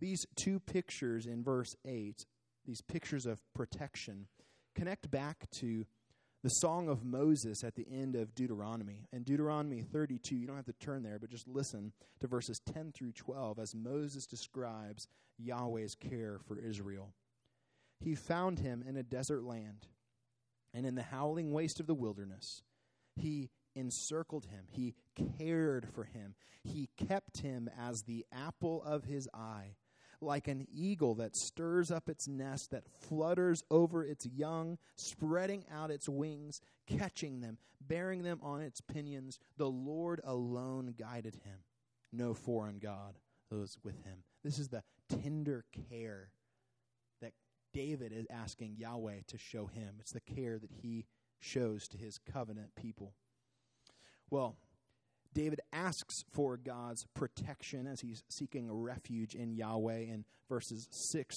[0.00, 2.24] These two pictures in verse 8,
[2.68, 4.28] these pictures of protection,
[4.76, 5.86] connect back to
[6.44, 9.08] the Song of Moses at the end of Deuteronomy.
[9.12, 12.92] In Deuteronomy 32, you don't have to turn there, but just listen to verses 10
[12.92, 17.14] through 12 as Moses describes Yahweh's care for Israel.
[17.98, 19.88] He found him in a desert land
[20.72, 22.62] and in the howling waste of the wilderness.
[23.16, 24.94] He encircled him, he
[25.38, 29.74] cared for him, he kept him as the apple of his eye
[30.20, 35.90] like an eagle that stirs up its nest, that flutters over its young, spreading out
[35.90, 39.38] its wings, catching them, bearing them on its pinions.
[39.56, 41.58] The Lord alone guided him.
[42.12, 43.18] No foreign God
[43.50, 44.24] was with him.
[44.42, 46.30] This is the tender care
[47.20, 47.32] that
[47.72, 49.96] David is asking Yahweh to show him.
[50.00, 51.06] It's the care that he
[51.38, 53.14] shows to his covenant people.
[54.30, 54.56] Well,
[55.34, 61.36] David asks for God's protection as he's seeking refuge in Yahweh in verses 6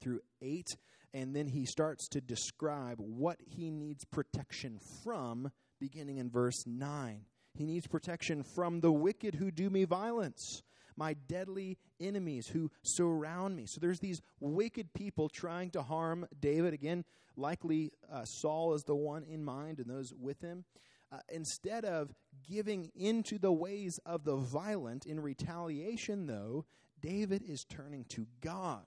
[0.00, 0.66] through 8.
[1.12, 7.24] And then he starts to describe what he needs protection from, beginning in verse 9.
[7.54, 10.62] He needs protection from the wicked who do me violence,
[10.96, 13.66] my deadly enemies who surround me.
[13.66, 16.74] So there's these wicked people trying to harm David.
[16.74, 17.04] Again,
[17.36, 20.64] likely uh, Saul is the one in mind and those with him.
[21.12, 22.14] Uh, instead of
[22.48, 26.64] giving into the ways of the violent in retaliation, though,
[27.00, 28.84] David is turning to God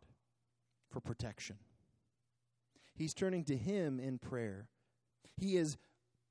[0.90, 1.58] for protection.
[2.96, 4.68] He's turning to Him in prayer.
[5.36, 5.78] He is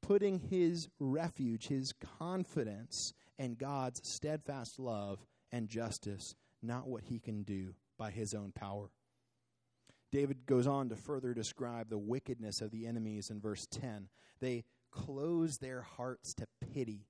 [0.03, 7.45] putting his refuge, his confidence in God's steadfast love and justice, not what he can
[7.45, 8.91] do by his own power.
[10.11, 14.09] David goes on to further describe the wickedness of the enemies in verse 10.
[14.41, 17.07] They close their hearts to pity.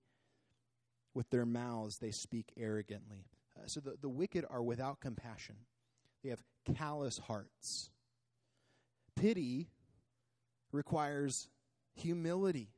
[1.14, 3.26] With their mouths, they speak arrogantly.
[3.56, 5.56] Uh, so the, the wicked are without compassion,
[6.22, 6.42] they have
[6.74, 7.90] callous hearts.
[9.14, 9.68] Pity
[10.72, 11.48] requires
[11.94, 12.70] humility.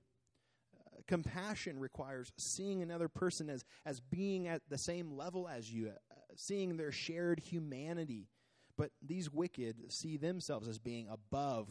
[0.75, 5.89] Uh, compassion requires seeing another person as, as being at the same level as you,
[5.89, 8.27] uh, seeing their shared humanity.
[8.77, 11.69] But these wicked see themselves as being above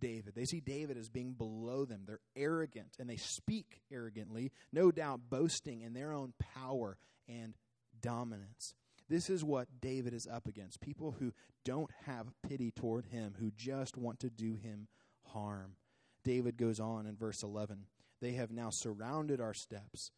[0.00, 0.34] David.
[0.34, 2.02] They see David as being below them.
[2.06, 6.96] They're arrogant and they speak arrogantly, no doubt boasting in their own power
[7.28, 7.54] and
[8.00, 8.74] dominance.
[9.08, 11.32] This is what David is up against people who
[11.64, 14.88] don't have pity toward him, who just want to do him
[15.32, 15.76] harm.
[16.24, 17.86] David goes on in verse 11
[18.20, 20.10] They have now surrounded our steps,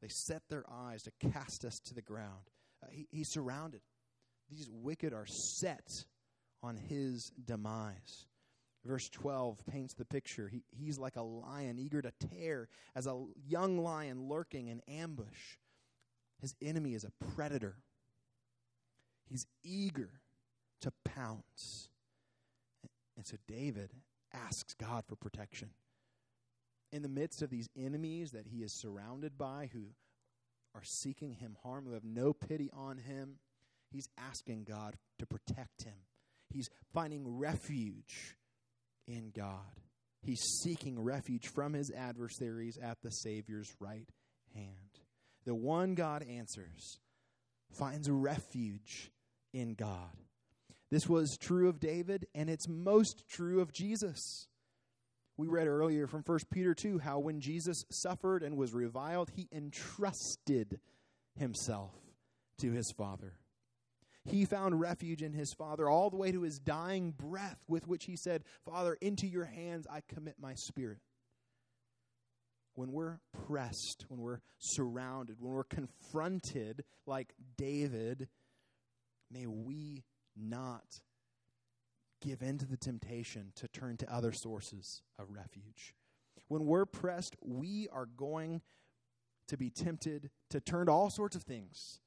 [0.00, 2.50] they set their eyes to cast us to the ground.
[2.82, 3.80] Uh, he, he's surrounded.
[4.50, 6.04] These wicked are set
[6.62, 8.26] on his demise.
[8.84, 10.48] Verse 12 paints the picture.
[10.48, 15.56] He, he's like a lion, eager to tear, as a young lion lurking in ambush.
[16.40, 17.76] His enemy is a predator.
[19.28, 20.10] He's eager
[20.80, 21.88] to pounce.
[23.16, 23.90] And so David
[24.34, 25.70] asks God for protection.
[26.90, 29.84] In the midst of these enemies that he is surrounded by, who
[30.74, 33.36] are seeking him harm, who have no pity on him,
[33.90, 35.94] he's asking God to protect him.
[36.50, 38.36] He's finding refuge
[39.06, 39.80] in God.
[40.22, 44.08] He's seeking refuge from his adversaries at the Savior's right
[44.54, 45.00] hand.
[45.44, 47.00] The one God answers
[47.72, 49.10] finds refuge
[49.52, 50.16] in God.
[50.90, 54.46] This was true of David, and it's most true of Jesus.
[55.36, 59.48] We read earlier from 1 Peter 2 how when Jesus suffered and was reviled, he
[59.50, 60.78] entrusted
[61.34, 61.94] himself
[62.58, 63.32] to his Father.
[64.24, 68.04] He found refuge in his Father all the way to his dying breath, with which
[68.04, 70.98] he said, Father, into your hands I commit my spirit.
[72.74, 78.28] When we're pressed, when we're surrounded, when we're confronted like David,
[79.30, 80.04] may we
[80.36, 81.00] not
[82.22, 85.94] give in to the temptation to turn to other sources of refuge.
[86.48, 88.62] When we're pressed, we are going
[89.48, 92.00] to be tempted to turn to all sorts of things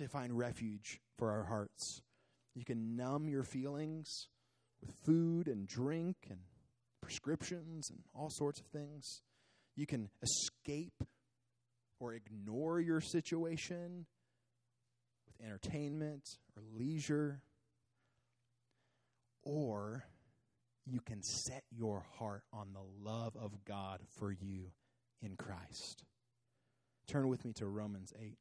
[0.00, 2.00] to find refuge for our hearts.
[2.54, 4.28] You can numb your feelings
[4.80, 6.40] with food and drink and
[7.02, 9.20] prescriptions and all sorts of things.
[9.76, 11.04] You can escape
[11.98, 14.06] or ignore your situation
[15.26, 16.24] with entertainment
[16.56, 17.42] or leisure.
[19.42, 20.04] Or
[20.86, 24.72] you can set your heart on the love of God for you
[25.20, 26.04] in Christ.
[27.06, 28.38] Turn with me to Romans 8.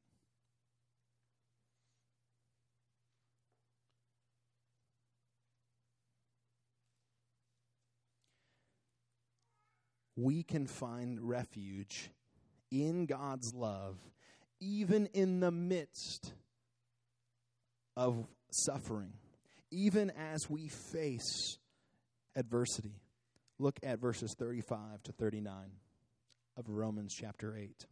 [10.20, 12.12] We can find refuge
[12.72, 13.98] in God's love,
[14.60, 16.34] even in the midst
[17.96, 19.14] of suffering,
[19.72, 21.58] even as we face
[22.36, 23.02] adversity.
[23.60, 25.54] Look at verses 35 to 39
[26.58, 27.86] of Romans chapter 8.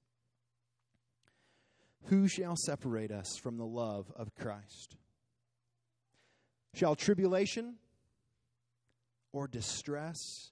[2.05, 4.97] Who shall separate us from the love of Christ?
[6.73, 7.75] Shall tribulation
[9.31, 10.51] or distress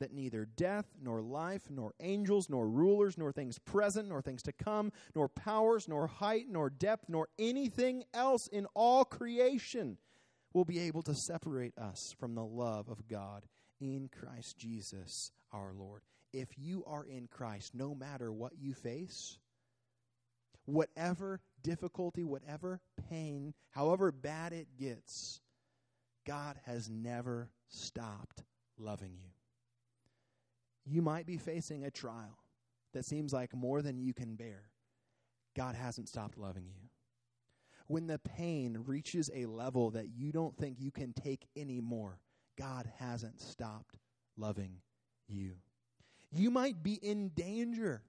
[0.00, 4.52] that neither death, nor life, nor angels, nor rulers, nor things present, nor things to
[4.52, 9.98] come, nor powers, nor height, nor depth, nor anything else in all creation
[10.52, 13.44] will be able to separate us from the love of God
[13.80, 16.02] in Christ Jesus our Lord.
[16.32, 19.38] If you are in Christ, no matter what you face,
[20.64, 25.40] whatever difficulty, whatever pain, however bad it gets,
[26.26, 28.42] God has never stopped
[28.78, 29.37] loving you
[30.88, 32.38] you might be facing a trial
[32.94, 34.70] that seems like more than you can bear.
[35.56, 36.88] God hasn't stopped loving you.
[37.86, 42.20] When the pain reaches a level that you don't think you can take anymore,
[42.58, 43.98] God hasn't stopped
[44.36, 44.76] loving
[45.26, 45.52] you.
[46.30, 48.02] You might be in danger,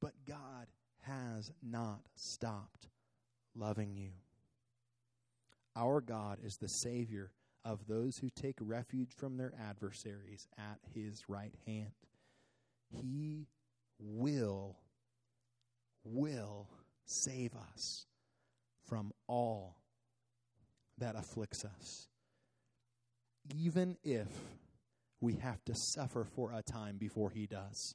[0.00, 0.66] but God
[1.02, 2.88] has not stopped
[3.54, 4.10] loving you.
[5.76, 7.30] Our God is the Savior
[7.64, 11.92] of those who take refuge from their adversaries at his right hand.
[12.90, 13.46] He
[13.98, 14.76] will,
[16.04, 16.68] will
[17.04, 18.06] save us
[18.88, 19.76] from all
[20.98, 22.08] that afflicts us,
[23.54, 24.28] even if
[25.20, 27.94] we have to suffer for a time before he does.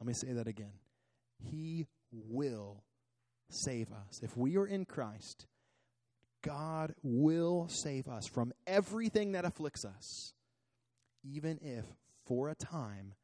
[0.00, 0.78] Let me say that again.
[1.38, 2.84] He will
[3.50, 4.20] save us.
[4.22, 5.46] If we are in Christ,
[6.44, 10.34] God will save us from everything that afflicts us,
[11.22, 11.86] even if
[12.26, 13.14] for a time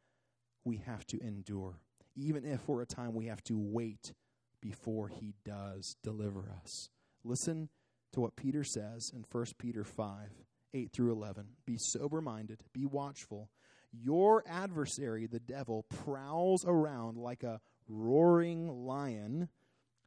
[0.65, 1.79] we have to endure,
[2.17, 4.15] even if for a time we have to wait
[4.63, 6.89] before He does deliver us.
[7.23, 7.69] Listen
[8.13, 10.31] to what Peter says in 1 Peter 5
[10.73, 11.45] 8 through 11.
[11.67, 13.51] Be sober minded, be watchful.
[13.93, 19.49] Your adversary, the devil, prowls around like a roaring lion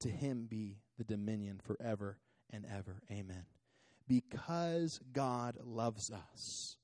[0.00, 2.18] To him be the dominion forever
[2.50, 3.02] and ever.
[3.10, 3.44] Amen.
[4.08, 6.76] Because God loves us,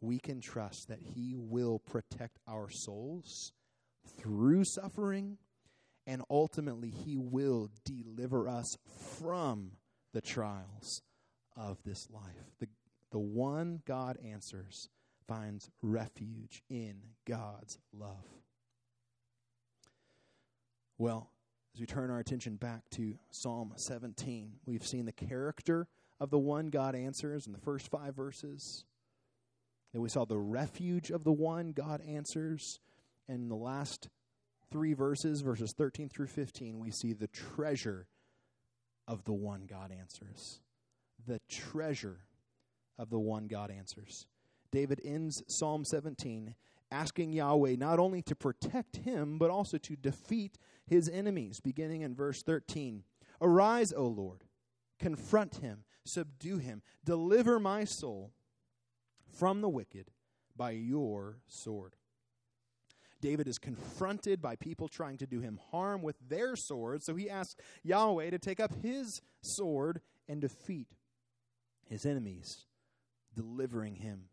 [0.00, 3.52] we can trust that he will protect our souls
[4.18, 5.38] through suffering,
[6.06, 8.76] and ultimately, he will deliver us
[9.18, 9.72] from
[10.12, 11.02] the trials
[11.56, 12.54] of this life.
[12.58, 12.68] The,
[13.10, 14.88] the one God answers
[15.28, 16.96] finds refuge in
[17.26, 18.26] God's love.
[20.98, 21.30] Well,
[21.74, 25.86] as we turn our attention back to Psalm 17, we've seen the character
[26.18, 28.84] of the one God answers in the first five verses.
[29.92, 32.80] Then we saw the refuge of the one God answers.
[33.28, 34.08] And in the last
[34.72, 38.06] three verses, verses 13 through 15, we see the treasure
[39.06, 40.60] of the one God answers.
[41.26, 42.18] The treasure
[42.98, 44.26] of the one God answers.
[44.72, 46.54] David ends Psalm 17
[46.90, 52.14] asking Yahweh not only to protect him, but also to defeat his enemies, beginning in
[52.14, 53.04] verse 13.
[53.40, 54.44] Arise, O Lord,
[54.98, 58.32] confront him, subdue him, deliver my soul
[59.38, 60.10] from the wicked
[60.56, 61.96] by your sword.
[63.20, 67.28] David is confronted by people trying to do him harm with their sword, so he
[67.28, 70.88] asks Yahweh to take up his sword and defeat
[71.84, 72.64] his enemies,
[73.34, 74.29] delivering him.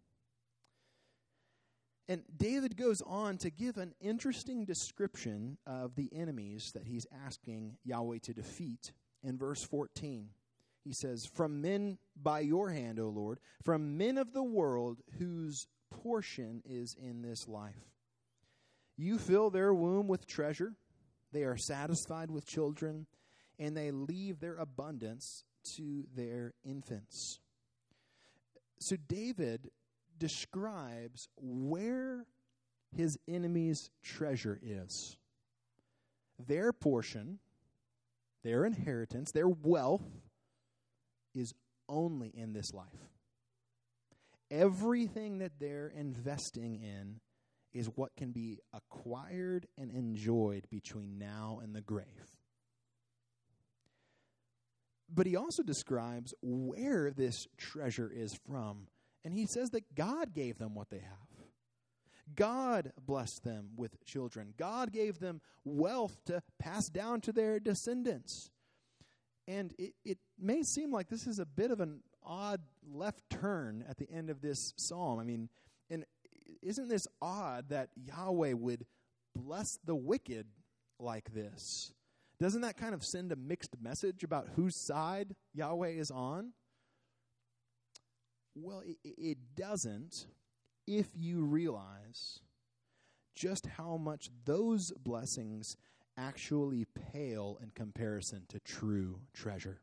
[2.10, 7.78] And David goes on to give an interesting description of the enemies that he's asking
[7.84, 8.94] Yahweh to defeat
[9.24, 10.30] in verse 14.
[10.86, 15.68] He says, From men by your hand, O Lord, from men of the world whose
[15.92, 17.92] portion is in this life.
[18.96, 20.74] You fill their womb with treasure,
[21.34, 23.06] they are satisfied with children,
[23.60, 25.44] and they leave their abundance
[25.76, 27.40] to their infants.
[28.80, 29.72] So David
[30.20, 32.26] describes where
[32.96, 35.18] his enemy's treasure is.
[36.40, 37.40] Their portion,
[38.44, 40.06] their inheritance, their wealth
[41.34, 41.54] is
[41.90, 42.86] only in this life.
[44.50, 47.20] Everything that they're investing in
[47.74, 52.06] is what can be acquired and enjoyed between now and the grave.
[55.14, 58.88] But he also describes where this treasure is from.
[59.28, 61.44] And he says that God gave them what they have.
[62.34, 64.54] God blessed them with children.
[64.56, 68.52] God gave them wealth to pass down to their descendants.
[69.46, 73.84] And it, it may seem like this is a bit of an odd left turn
[73.90, 75.20] at the end of this psalm.
[75.20, 75.50] I mean,
[75.90, 76.06] and
[76.62, 78.86] isn't this odd that Yahweh would
[79.36, 80.48] bless the wicked
[81.02, 81.92] like this?
[82.40, 86.54] Doesn't that kind of send a mixed message about whose side Yahweh is on?
[88.60, 90.26] Well, it, it doesn't
[90.88, 92.40] if you realize
[93.36, 95.78] just how much those blessings
[96.18, 99.82] actually pale in comparison to true treasure.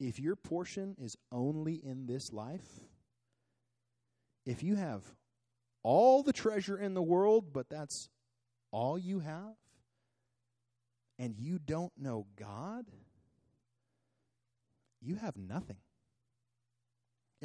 [0.00, 2.80] If your portion is only in this life,
[4.46, 5.02] if you have
[5.82, 8.08] all the treasure in the world, but that's
[8.70, 9.56] all you have,
[11.18, 12.86] and you don't know God,
[15.02, 15.76] you have nothing.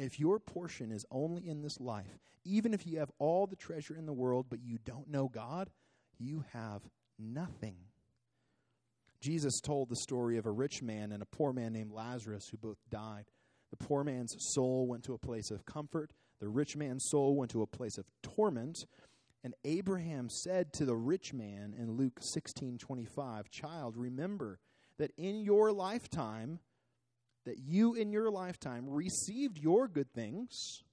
[0.00, 3.94] If your portion is only in this life, even if you have all the treasure
[3.94, 5.68] in the world, but you don't know God,
[6.18, 6.80] you have
[7.18, 7.76] nothing.
[9.20, 12.56] Jesus told the story of a rich man and a poor man named Lazarus who
[12.56, 13.26] both died.
[13.70, 17.50] The poor man's soul went to a place of comfort, the rich man's soul went
[17.50, 18.86] to a place of torment.
[19.44, 24.60] And Abraham said to the rich man in Luke 16:25, "Child, remember
[24.96, 26.60] that in your lifetime
[27.50, 30.84] that you in your lifetime received your good things,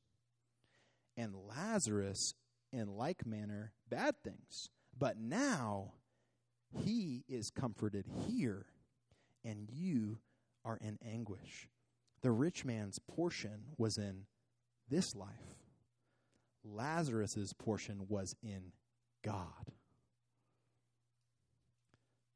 [1.16, 2.34] and Lazarus
[2.74, 4.68] in like manner bad things.
[4.98, 5.94] But now
[6.84, 8.66] he is comforted here,
[9.46, 10.18] and you
[10.66, 11.70] are in anguish.
[12.24, 14.24] The rich man's portion was in
[14.90, 15.30] this life.
[16.66, 18.72] Lazarus's portion was in
[19.24, 19.74] God.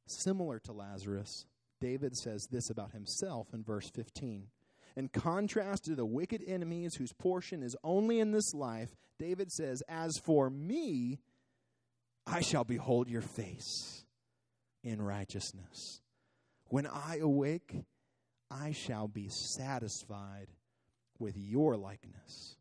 [0.06, 1.48] Similar to Lazarus,
[1.82, 4.48] David says this about himself in verse 15.
[4.96, 9.84] In contrast to the wicked enemies whose portion is only in this life, David says,
[9.90, 11.20] As for me,
[12.26, 14.06] I shall behold your face
[14.84, 16.02] in righteousness.
[16.66, 17.84] When I awake,
[18.50, 20.48] I shall be satisfied
[21.20, 22.58] with your likeness.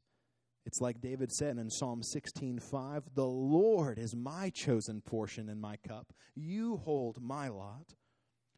[0.67, 5.77] It's like David said in Psalm 16:5, "The Lord is my chosen portion and my
[5.79, 6.13] cup.
[6.35, 7.95] You hold my lot."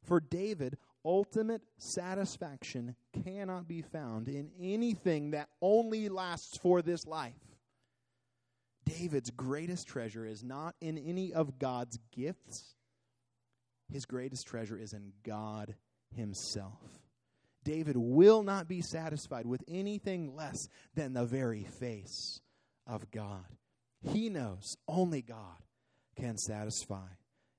[0.02, 7.34] For David, ultimate satisfaction cannot be found in anything that only lasts for this life.
[8.84, 12.74] David's greatest treasure is not in any of God's gifts.
[13.90, 15.76] His greatest treasure is in God
[16.14, 16.80] himself.
[17.64, 22.40] David will not be satisfied with anything less than the very face
[22.86, 23.44] of God.
[24.00, 25.62] He knows only God
[26.16, 27.06] can satisfy.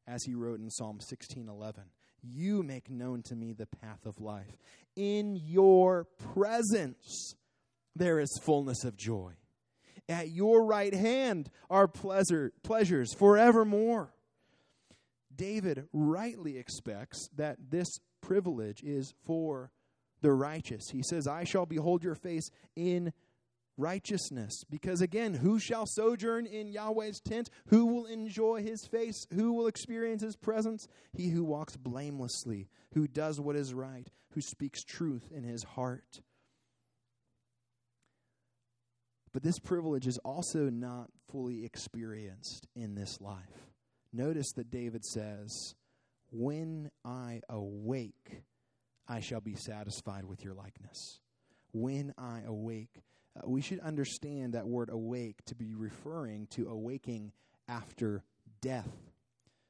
[0.06, 1.90] As he wrote in Psalm 16:11,
[2.24, 4.58] "You make known to me the path of life.
[4.96, 7.36] In your presence
[7.96, 9.34] there is fullness of joy.
[10.10, 14.16] At your right hand are pleasure, pleasures forevermore."
[15.36, 19.72] David rightly expects that this privilege is for
[20.22, 20.90] the righteous.
[20.92, 23.14] He says, I shall behold your face in
[23.78, 24.64] righteousness.
[24.70, 27.50] Because again, who shall sojourn in Yahweh's tent?
[27.68, 29.26] Who will enjoy his face?
[29.34, 30.88] Who will experience his presence?
[31.14, 36.22] He who walks blamelessly, who does what is right, who speaks truth in his heart.
[39.34, 43.72] But this privilege is also not fully experienced in this life.
[44.14, 45.74] Notice that David says,
[46.30, 48.44] When I awake,
[49.08, 51.20] I shall be satisfied with your likeness.
[51.74, 53.02] When I awake,
[53.36, 57.32] uh, we should understand that word awake to be referring to awaking
[57.68, 58.24] after
[58.62, 58.90] death.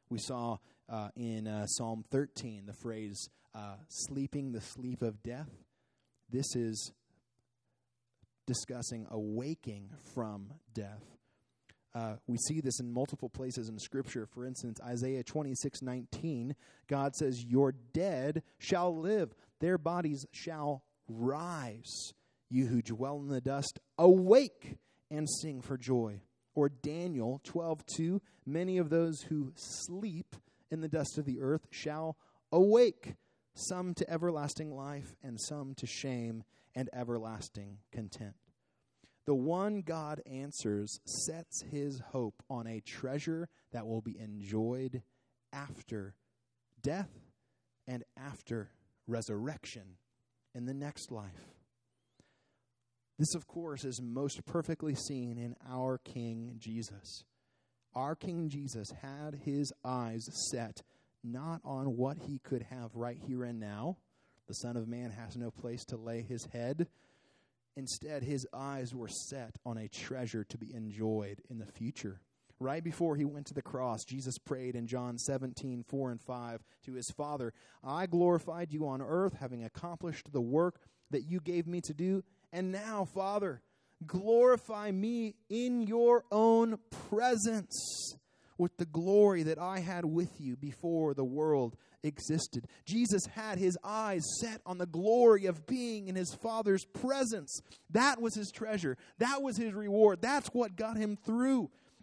[0.10, 0.58] We saw
[0.90, 5.50] uh, in uh, Psalm 13 the phrase uh, sleeping the sleep of death.
[6.30, 6.92] This is
[8.46, 11.04] discussing awaking from death.
[11.96, 14.26] Uh, we see this in multiple places in Scripture.
[14.26, 16.56] For instance, Isaiah 26 19,
[16.88, 22.14] God says, Your dead shall live, their bodies shall rise.
[22.54, 24.78] You who dwell in the dust, awake
[25.10, 26.22] and sing for joy.
[26.54, 30.36] Or Daniel 12:2, many of those who sleep
[30.70, 32.16] in the dust of the earth shall
[32.52, 33.16] awake,
[33.56, 36.44] some to everlasting life, and some to shame
[36.76, 38.52] and everlasting contempt.
[39.26, 45.02] The one God answers sets his hope on a treasure that will be enjoyed
[45.52, 46.14] after
[46.84, 47.32] death
[47.88, 48.70] and after
[49.08, 49.98] resurrection
[50.54, 51.63] in the next life.
[53.24, 57.24] This, of course, is most perfectly seen in our King Jesus.
[57.96, 60.82] Our King Jesus had his eyes set
[61.24, 63.96] not on what he could have right here and now.
[64.50, 66.88] The Son of Man has no place to lay his head
[67.76, 72.22] Instead, his eyes were set on a treasure to be enjoyed in the future.
[72.60, 76.64] Right before he went to the cross, Jesus prayed in John 17, 4 and 5
[76.86, 77.52] to his Father,
[77.84, 82.24] I glorified you on earth, having accomplished the work that you gave me to do.
[82.54, 83.64] And now, Father,
[84.06, 86.78] glorify me in your own
[87.10, 88.16] presence
[88.60, 92.68] with the glory that I had with you before the world existed.
[92.86, 97.60] Jesus had his eyes set on the glory of being in his Father's presence.
[97.90, 98.98] That was his treasure.
[99.18, 100.22] That was his reward.
[100.22, 101.72] That's what got him through.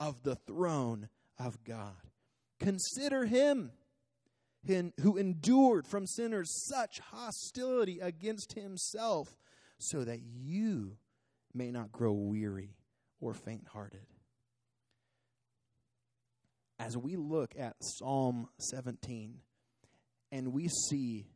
[0.00, 1.96] of the throne of God.
[2.60, 3.72] Consider him
[5.00, 9.38] who endured from sinners such hostility against himself,
[9.78, 10.96] so that you
[11.54, 12.76] may not grow weary
[13.20, 14.06] or faint hearted.
[16.78, 19.40] As we look at Psalm 17,
[20.30, 21.26] and we see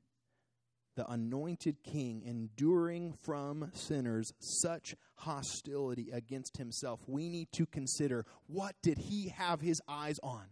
[0.97, 8.75] the anointed king enduring from sinners such hostility against himself, we need to consider what
[8.83, 10.47] did he have his eyes on?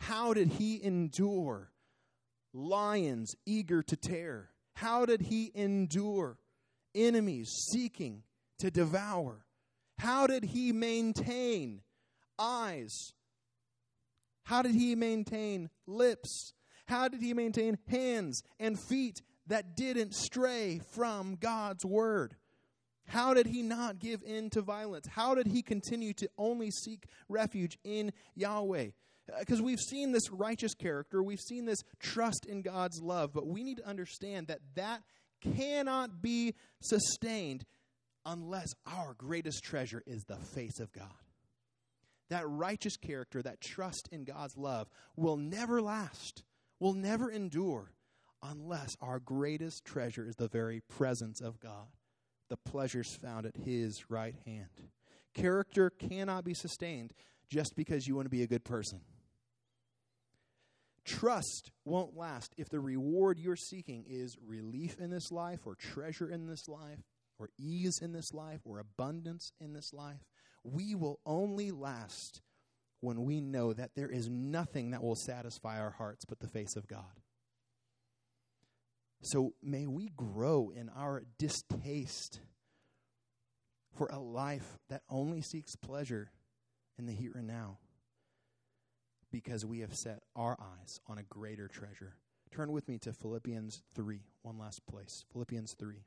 [0.00, 1.70] How did he endure
[2.52, 4.50] lions eager to tear?
[4.74, 6.38] How did he endure
[6.94, 8.22] enemies seeking
[8.58, 9.44] to devour?
[9.98, 11.82] How did he maintain
[12.38, 13.12] eyes?
[14.44, 16.54] How did he maintain lips?
[16.88, 22.36] How did he maintain hands and feet that didn't stray from God's word?
[23.06, 25.06] How did he not give in to violence?
[25.08, 28.90] How did he continue to only seek refuge in Yahweh?
[29.38, 33.46] Because uh, we've seen this righteous character, we've seen this trust in God's love, but
[33.46, 35.02] we need to understand that that
[35.40, 37.64] cannot be sustained
[38.24, 41.06] unless our greatest treasure is the face of God.
[42.28, 46.44] That righteous character, that trust in God's love, will never last,
[46.78, 47.92] will never endure,
[48.42, 51.88] unless our greatest treasure is the very presence of God,
[52.48, 54.88] the pleasures found at His right hand.
[55.34, 57.12] Character cannot be sustained
[57.48, 59.00] just because you want to be a good person.
[61.04, 66.28] Trust won't last if the reward you're seeking is relief in this life, or treasure
[66.28, 67.00] in this life,
[67.38, 70.20] or ease in this life, or abundance in this life.
[70.62, 72.42] We will only last
[73.00, 76.76] when we know that there is nothing that will satisfy our hearts but the face
[76.76, 77.20] of God.
[79.22, 82.40] So may we grow in our distaste
[83.94, 86.30] for a life that only seeks pleasure
[86.98, 87.78] in the here and now
[89.30, 92.14] because we have set our eyes on a greater treasure.
[92.50, 95.24] Turn with me to Philippians 3, one last place.
[95.32, 96.02] Philippians 3.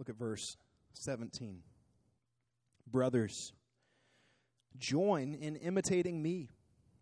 [0.11, 0.57] at verse
[0.93, 1.63] 17.
[2.85, 3.53] Brothers,
[4.77, 6.49] join in imitating me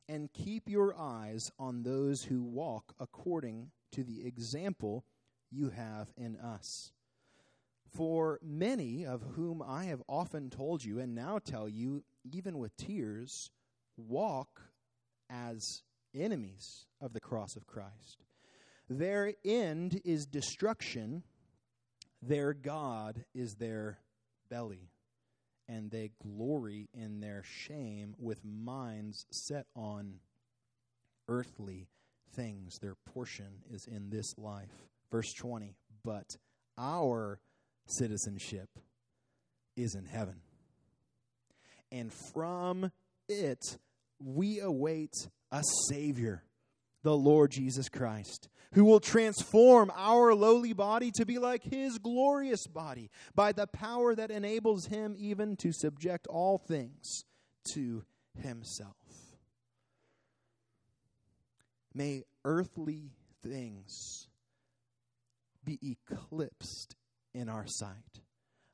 [0.07, 5.05] and keep your eyes on those who walk according to the example
[5.51, 6.91] you have in us.
[7.91, 12.77] For many of whom I have often told you, and now tell you, even with
[12.77, 13.49] tears,
[13.97, 14.61] walk
[15.31, 15.81] as
[16.13, 18.23] enemies of the cross of Christ.
[18.87, 21.23] Their end is destruction
[22.21, 23.99] their God is their
[24.49, 24.89] belly,
[25.67, 30.15] and they glory in their shame with minds set on
[31.27, 31.87] earthly
[32.35, 32.77] things.
[32.79, 34.89] Their portion is in this life.
[35.11, 36.35] Verse 20 But
[36.77, 37.39] our
[37.87, 38.69] citizenship
[39.77, 40.41] is in heaven,
[41.91, 42.91] and from
[43.27, 43.77] it
[44.21, 45.13] we await
[45.51, 46.43] a Savior
[47.03, 52.67] the Lord Jesus Christ, who will transform our lowly body to be like his glorious
[52.67, 57.25] body by the power that enables him even to subject all things
[57.73, 58.03] to
[58.41, 58.95] himself.
[61.93, 63.11] May earthly
[63.43, 64.27] things
[65.63, 66.95] be eclipsed
[67.33, 68.21] in our sight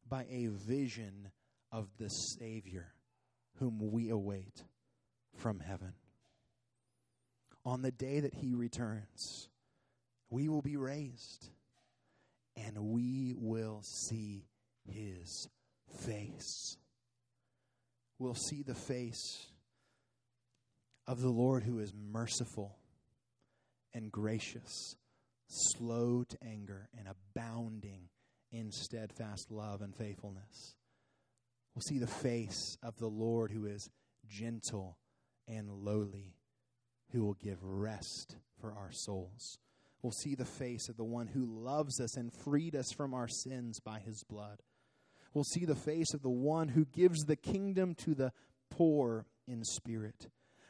[0.08, 1.32] by a vision
[1.72, 2.94] of the Savior
[3.60, 4.64] whom we await
[5.36, 5.94] from heaven
[7.66, 9.50] on the day that he returns,
[10.30, 11.50] we will be raised
[12.56, 14.46] and we will see
[14.88, 15.48] his
[16.04, 16.78] face.
[18.20, 19.48] We'll see the face
[21.08, 22.78] of the Lord who is merciful
[23.94, 24.96] and gracious,
[25.48, 28.10] slow to anger, and abounding
[28.52, 30.76] in steadfast love and faithfulness.
[31.74, 33.90] We'll see the face of the Lord who is
[34.28, 34.98] gentle
[35.48, 36.35] and lowly
[37.16, 39.58] who will give rest for our souls.
[40.02, 43.28] We'll see the face of the one who loves us and freed us from our
[43.28, 44.60] sins by his blood.
[45.34, 48.32] We'll see the face of the one who gives the kingdom to the
[48.70, 50.28] poor in spirit.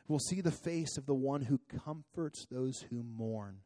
[0.07, 3.57] We'll see the face of the one who comforts those who mourn.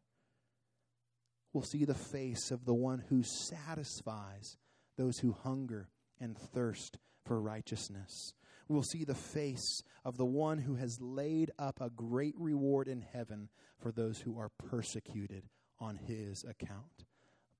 [1.52, 4.58] We'll see the face of the one who satisfies
[4.98, 8.34] those who hunger and thirst for righteousness
[8.70, 13.02] we'll see the face of the one who has laid up a great reward in
[13.02, 13.50] heaven
[13.80, 15.44] for those who are persecuted
[15.80, 17.06] on his account.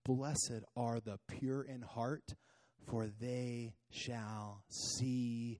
[0.06, 2.36] Blessed are the pure in heart,
[2.88, 5.60] for they shall see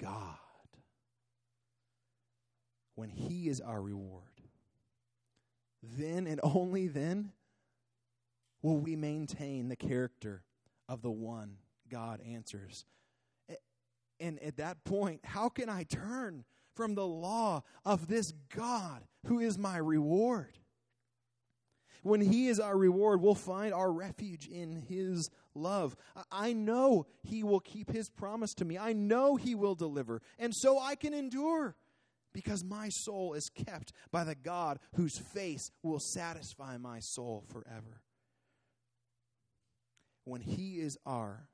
[0.00, 0.36] God.
[2.94, 4.22] When he is our reward,
[5.82, 7.32] then and only then
[8.62, 10.44] will we maintain the character
[10.88, 11.56] of the one
[11.90, 12.84] God answers
[14.24, 16.44] and at that point, how can I turn
[16.74, 20.56] from the law of this God who is my reward?
[22.02, 25.94] When He is our reward, we'll find our refuge in His love.
[26.32, 28.78] I know He will keep His promise to me.
[28.78, 30.22] I know He will deliver.
[30.38, 31.76] And so I can endure
[32.32, 38.00] because my soul is kept by the God whose face will satisfy my soul forever.
[40.24, 41.46] When He is our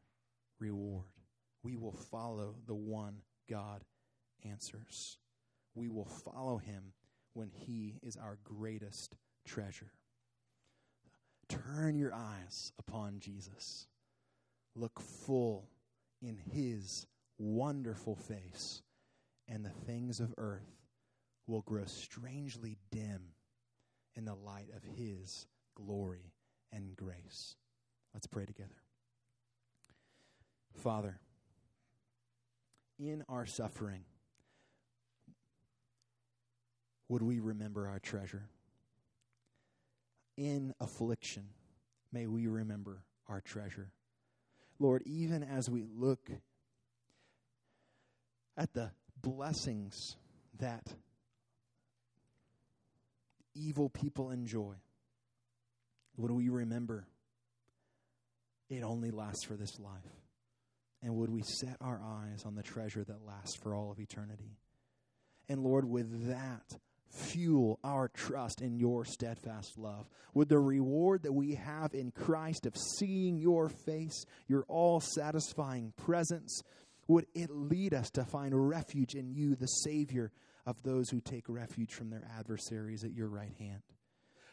[0.60, 1.19] reward
[1.62, 3.84] we will follow the one God
[4.44, 5.18] answers.
[5.74, 6.92] We will follow him
[7.34, 9.14] when he is our greatest
[9.46, 9.92] treasure.
[11.48, 13.86] Turn your eyes upon Jesus.
[14.74, 15.68] Look full
[16.22, 17.06] in his
[17.38, 18.82] wonderful face,
[19.48, 20.76] and the things of earth
[21.46, 23.32] will grow strangely dim
[24.14, 26.32] in the light of his glory
[26.72, 27.56] and grace.
[28.14, 28.82] Let's pray together.
[30.74, 31.20] Father,
[33.00, 34.04] in our suffering,
[37.08, 38.48] would we remember our treasure?
[40.36, 41.48] In affliction,
[42.12, 43.90] may we remember our treasure.
[44.78, 46.30] Lord, even as we look
[48.56, 48.90] at the
[49.20, 50.16] blessings
[50.58, 50.86] that
[53.54, 54.74] evil people enjoy,
[56.16, 57.06] would we remember
[58.68, 60.19] it only lasts for this life?
[61.02, 64.58] And would we set our eyes on the treasure that lasts for all of eternity?
[65.48, 66.78] And Lord, with that,
[67.10, 70.08] fuel our trust in your steadfast love.
[70.34, 75.92] Would the reward that we have in Christ of seeing your face, your all satisfying
[75.96, 76.62] presence,
[77.08, 80.30] would it lead us to find refuge in you, the Savior
[80.66, 83.82] of those who take refuge from their adversaries at your right hand?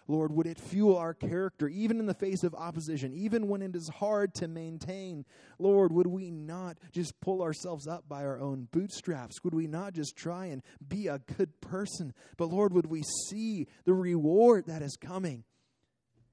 [0.08, 3.76] Lord, would it fuel our character even in the face of opposition, even when it
[3.76, 5.26] is hard to maintain?
[5.60, 9.44] Lord, would we not just pull ourselves up by our own bootstraps?
[9.44, 12.14] Would we not just try and be a good person?
[12.38, 15.44] But Lord, would we see the reward that is coming?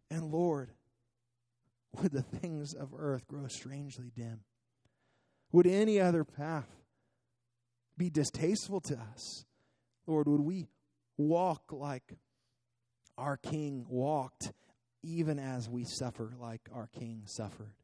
[0.08, 0.70] And Lord,
[2.00, 4.40] would the things of earth grow strangely dim?
[5.50, 6.68] Would any other path
[7.96, 9.44] be distasteful to us?
[10.06, 10.68] Lord, would we
[11.16, 12.16] walk like
[13.16, 14.52] our King walked
[15.02, 17.74] even as we suffer like our King suffered.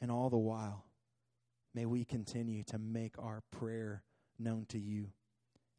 [0.00, 0.84] And all the while,
[1.74, 4.02] may we continue to make our prayer
[4.38, 5.08] known to you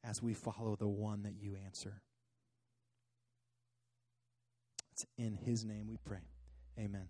[0.03, 2.01] as we follow the one that you answer.
[4.91, 6.23] It's in his name we pray.
[6.79, 7.07] Amen.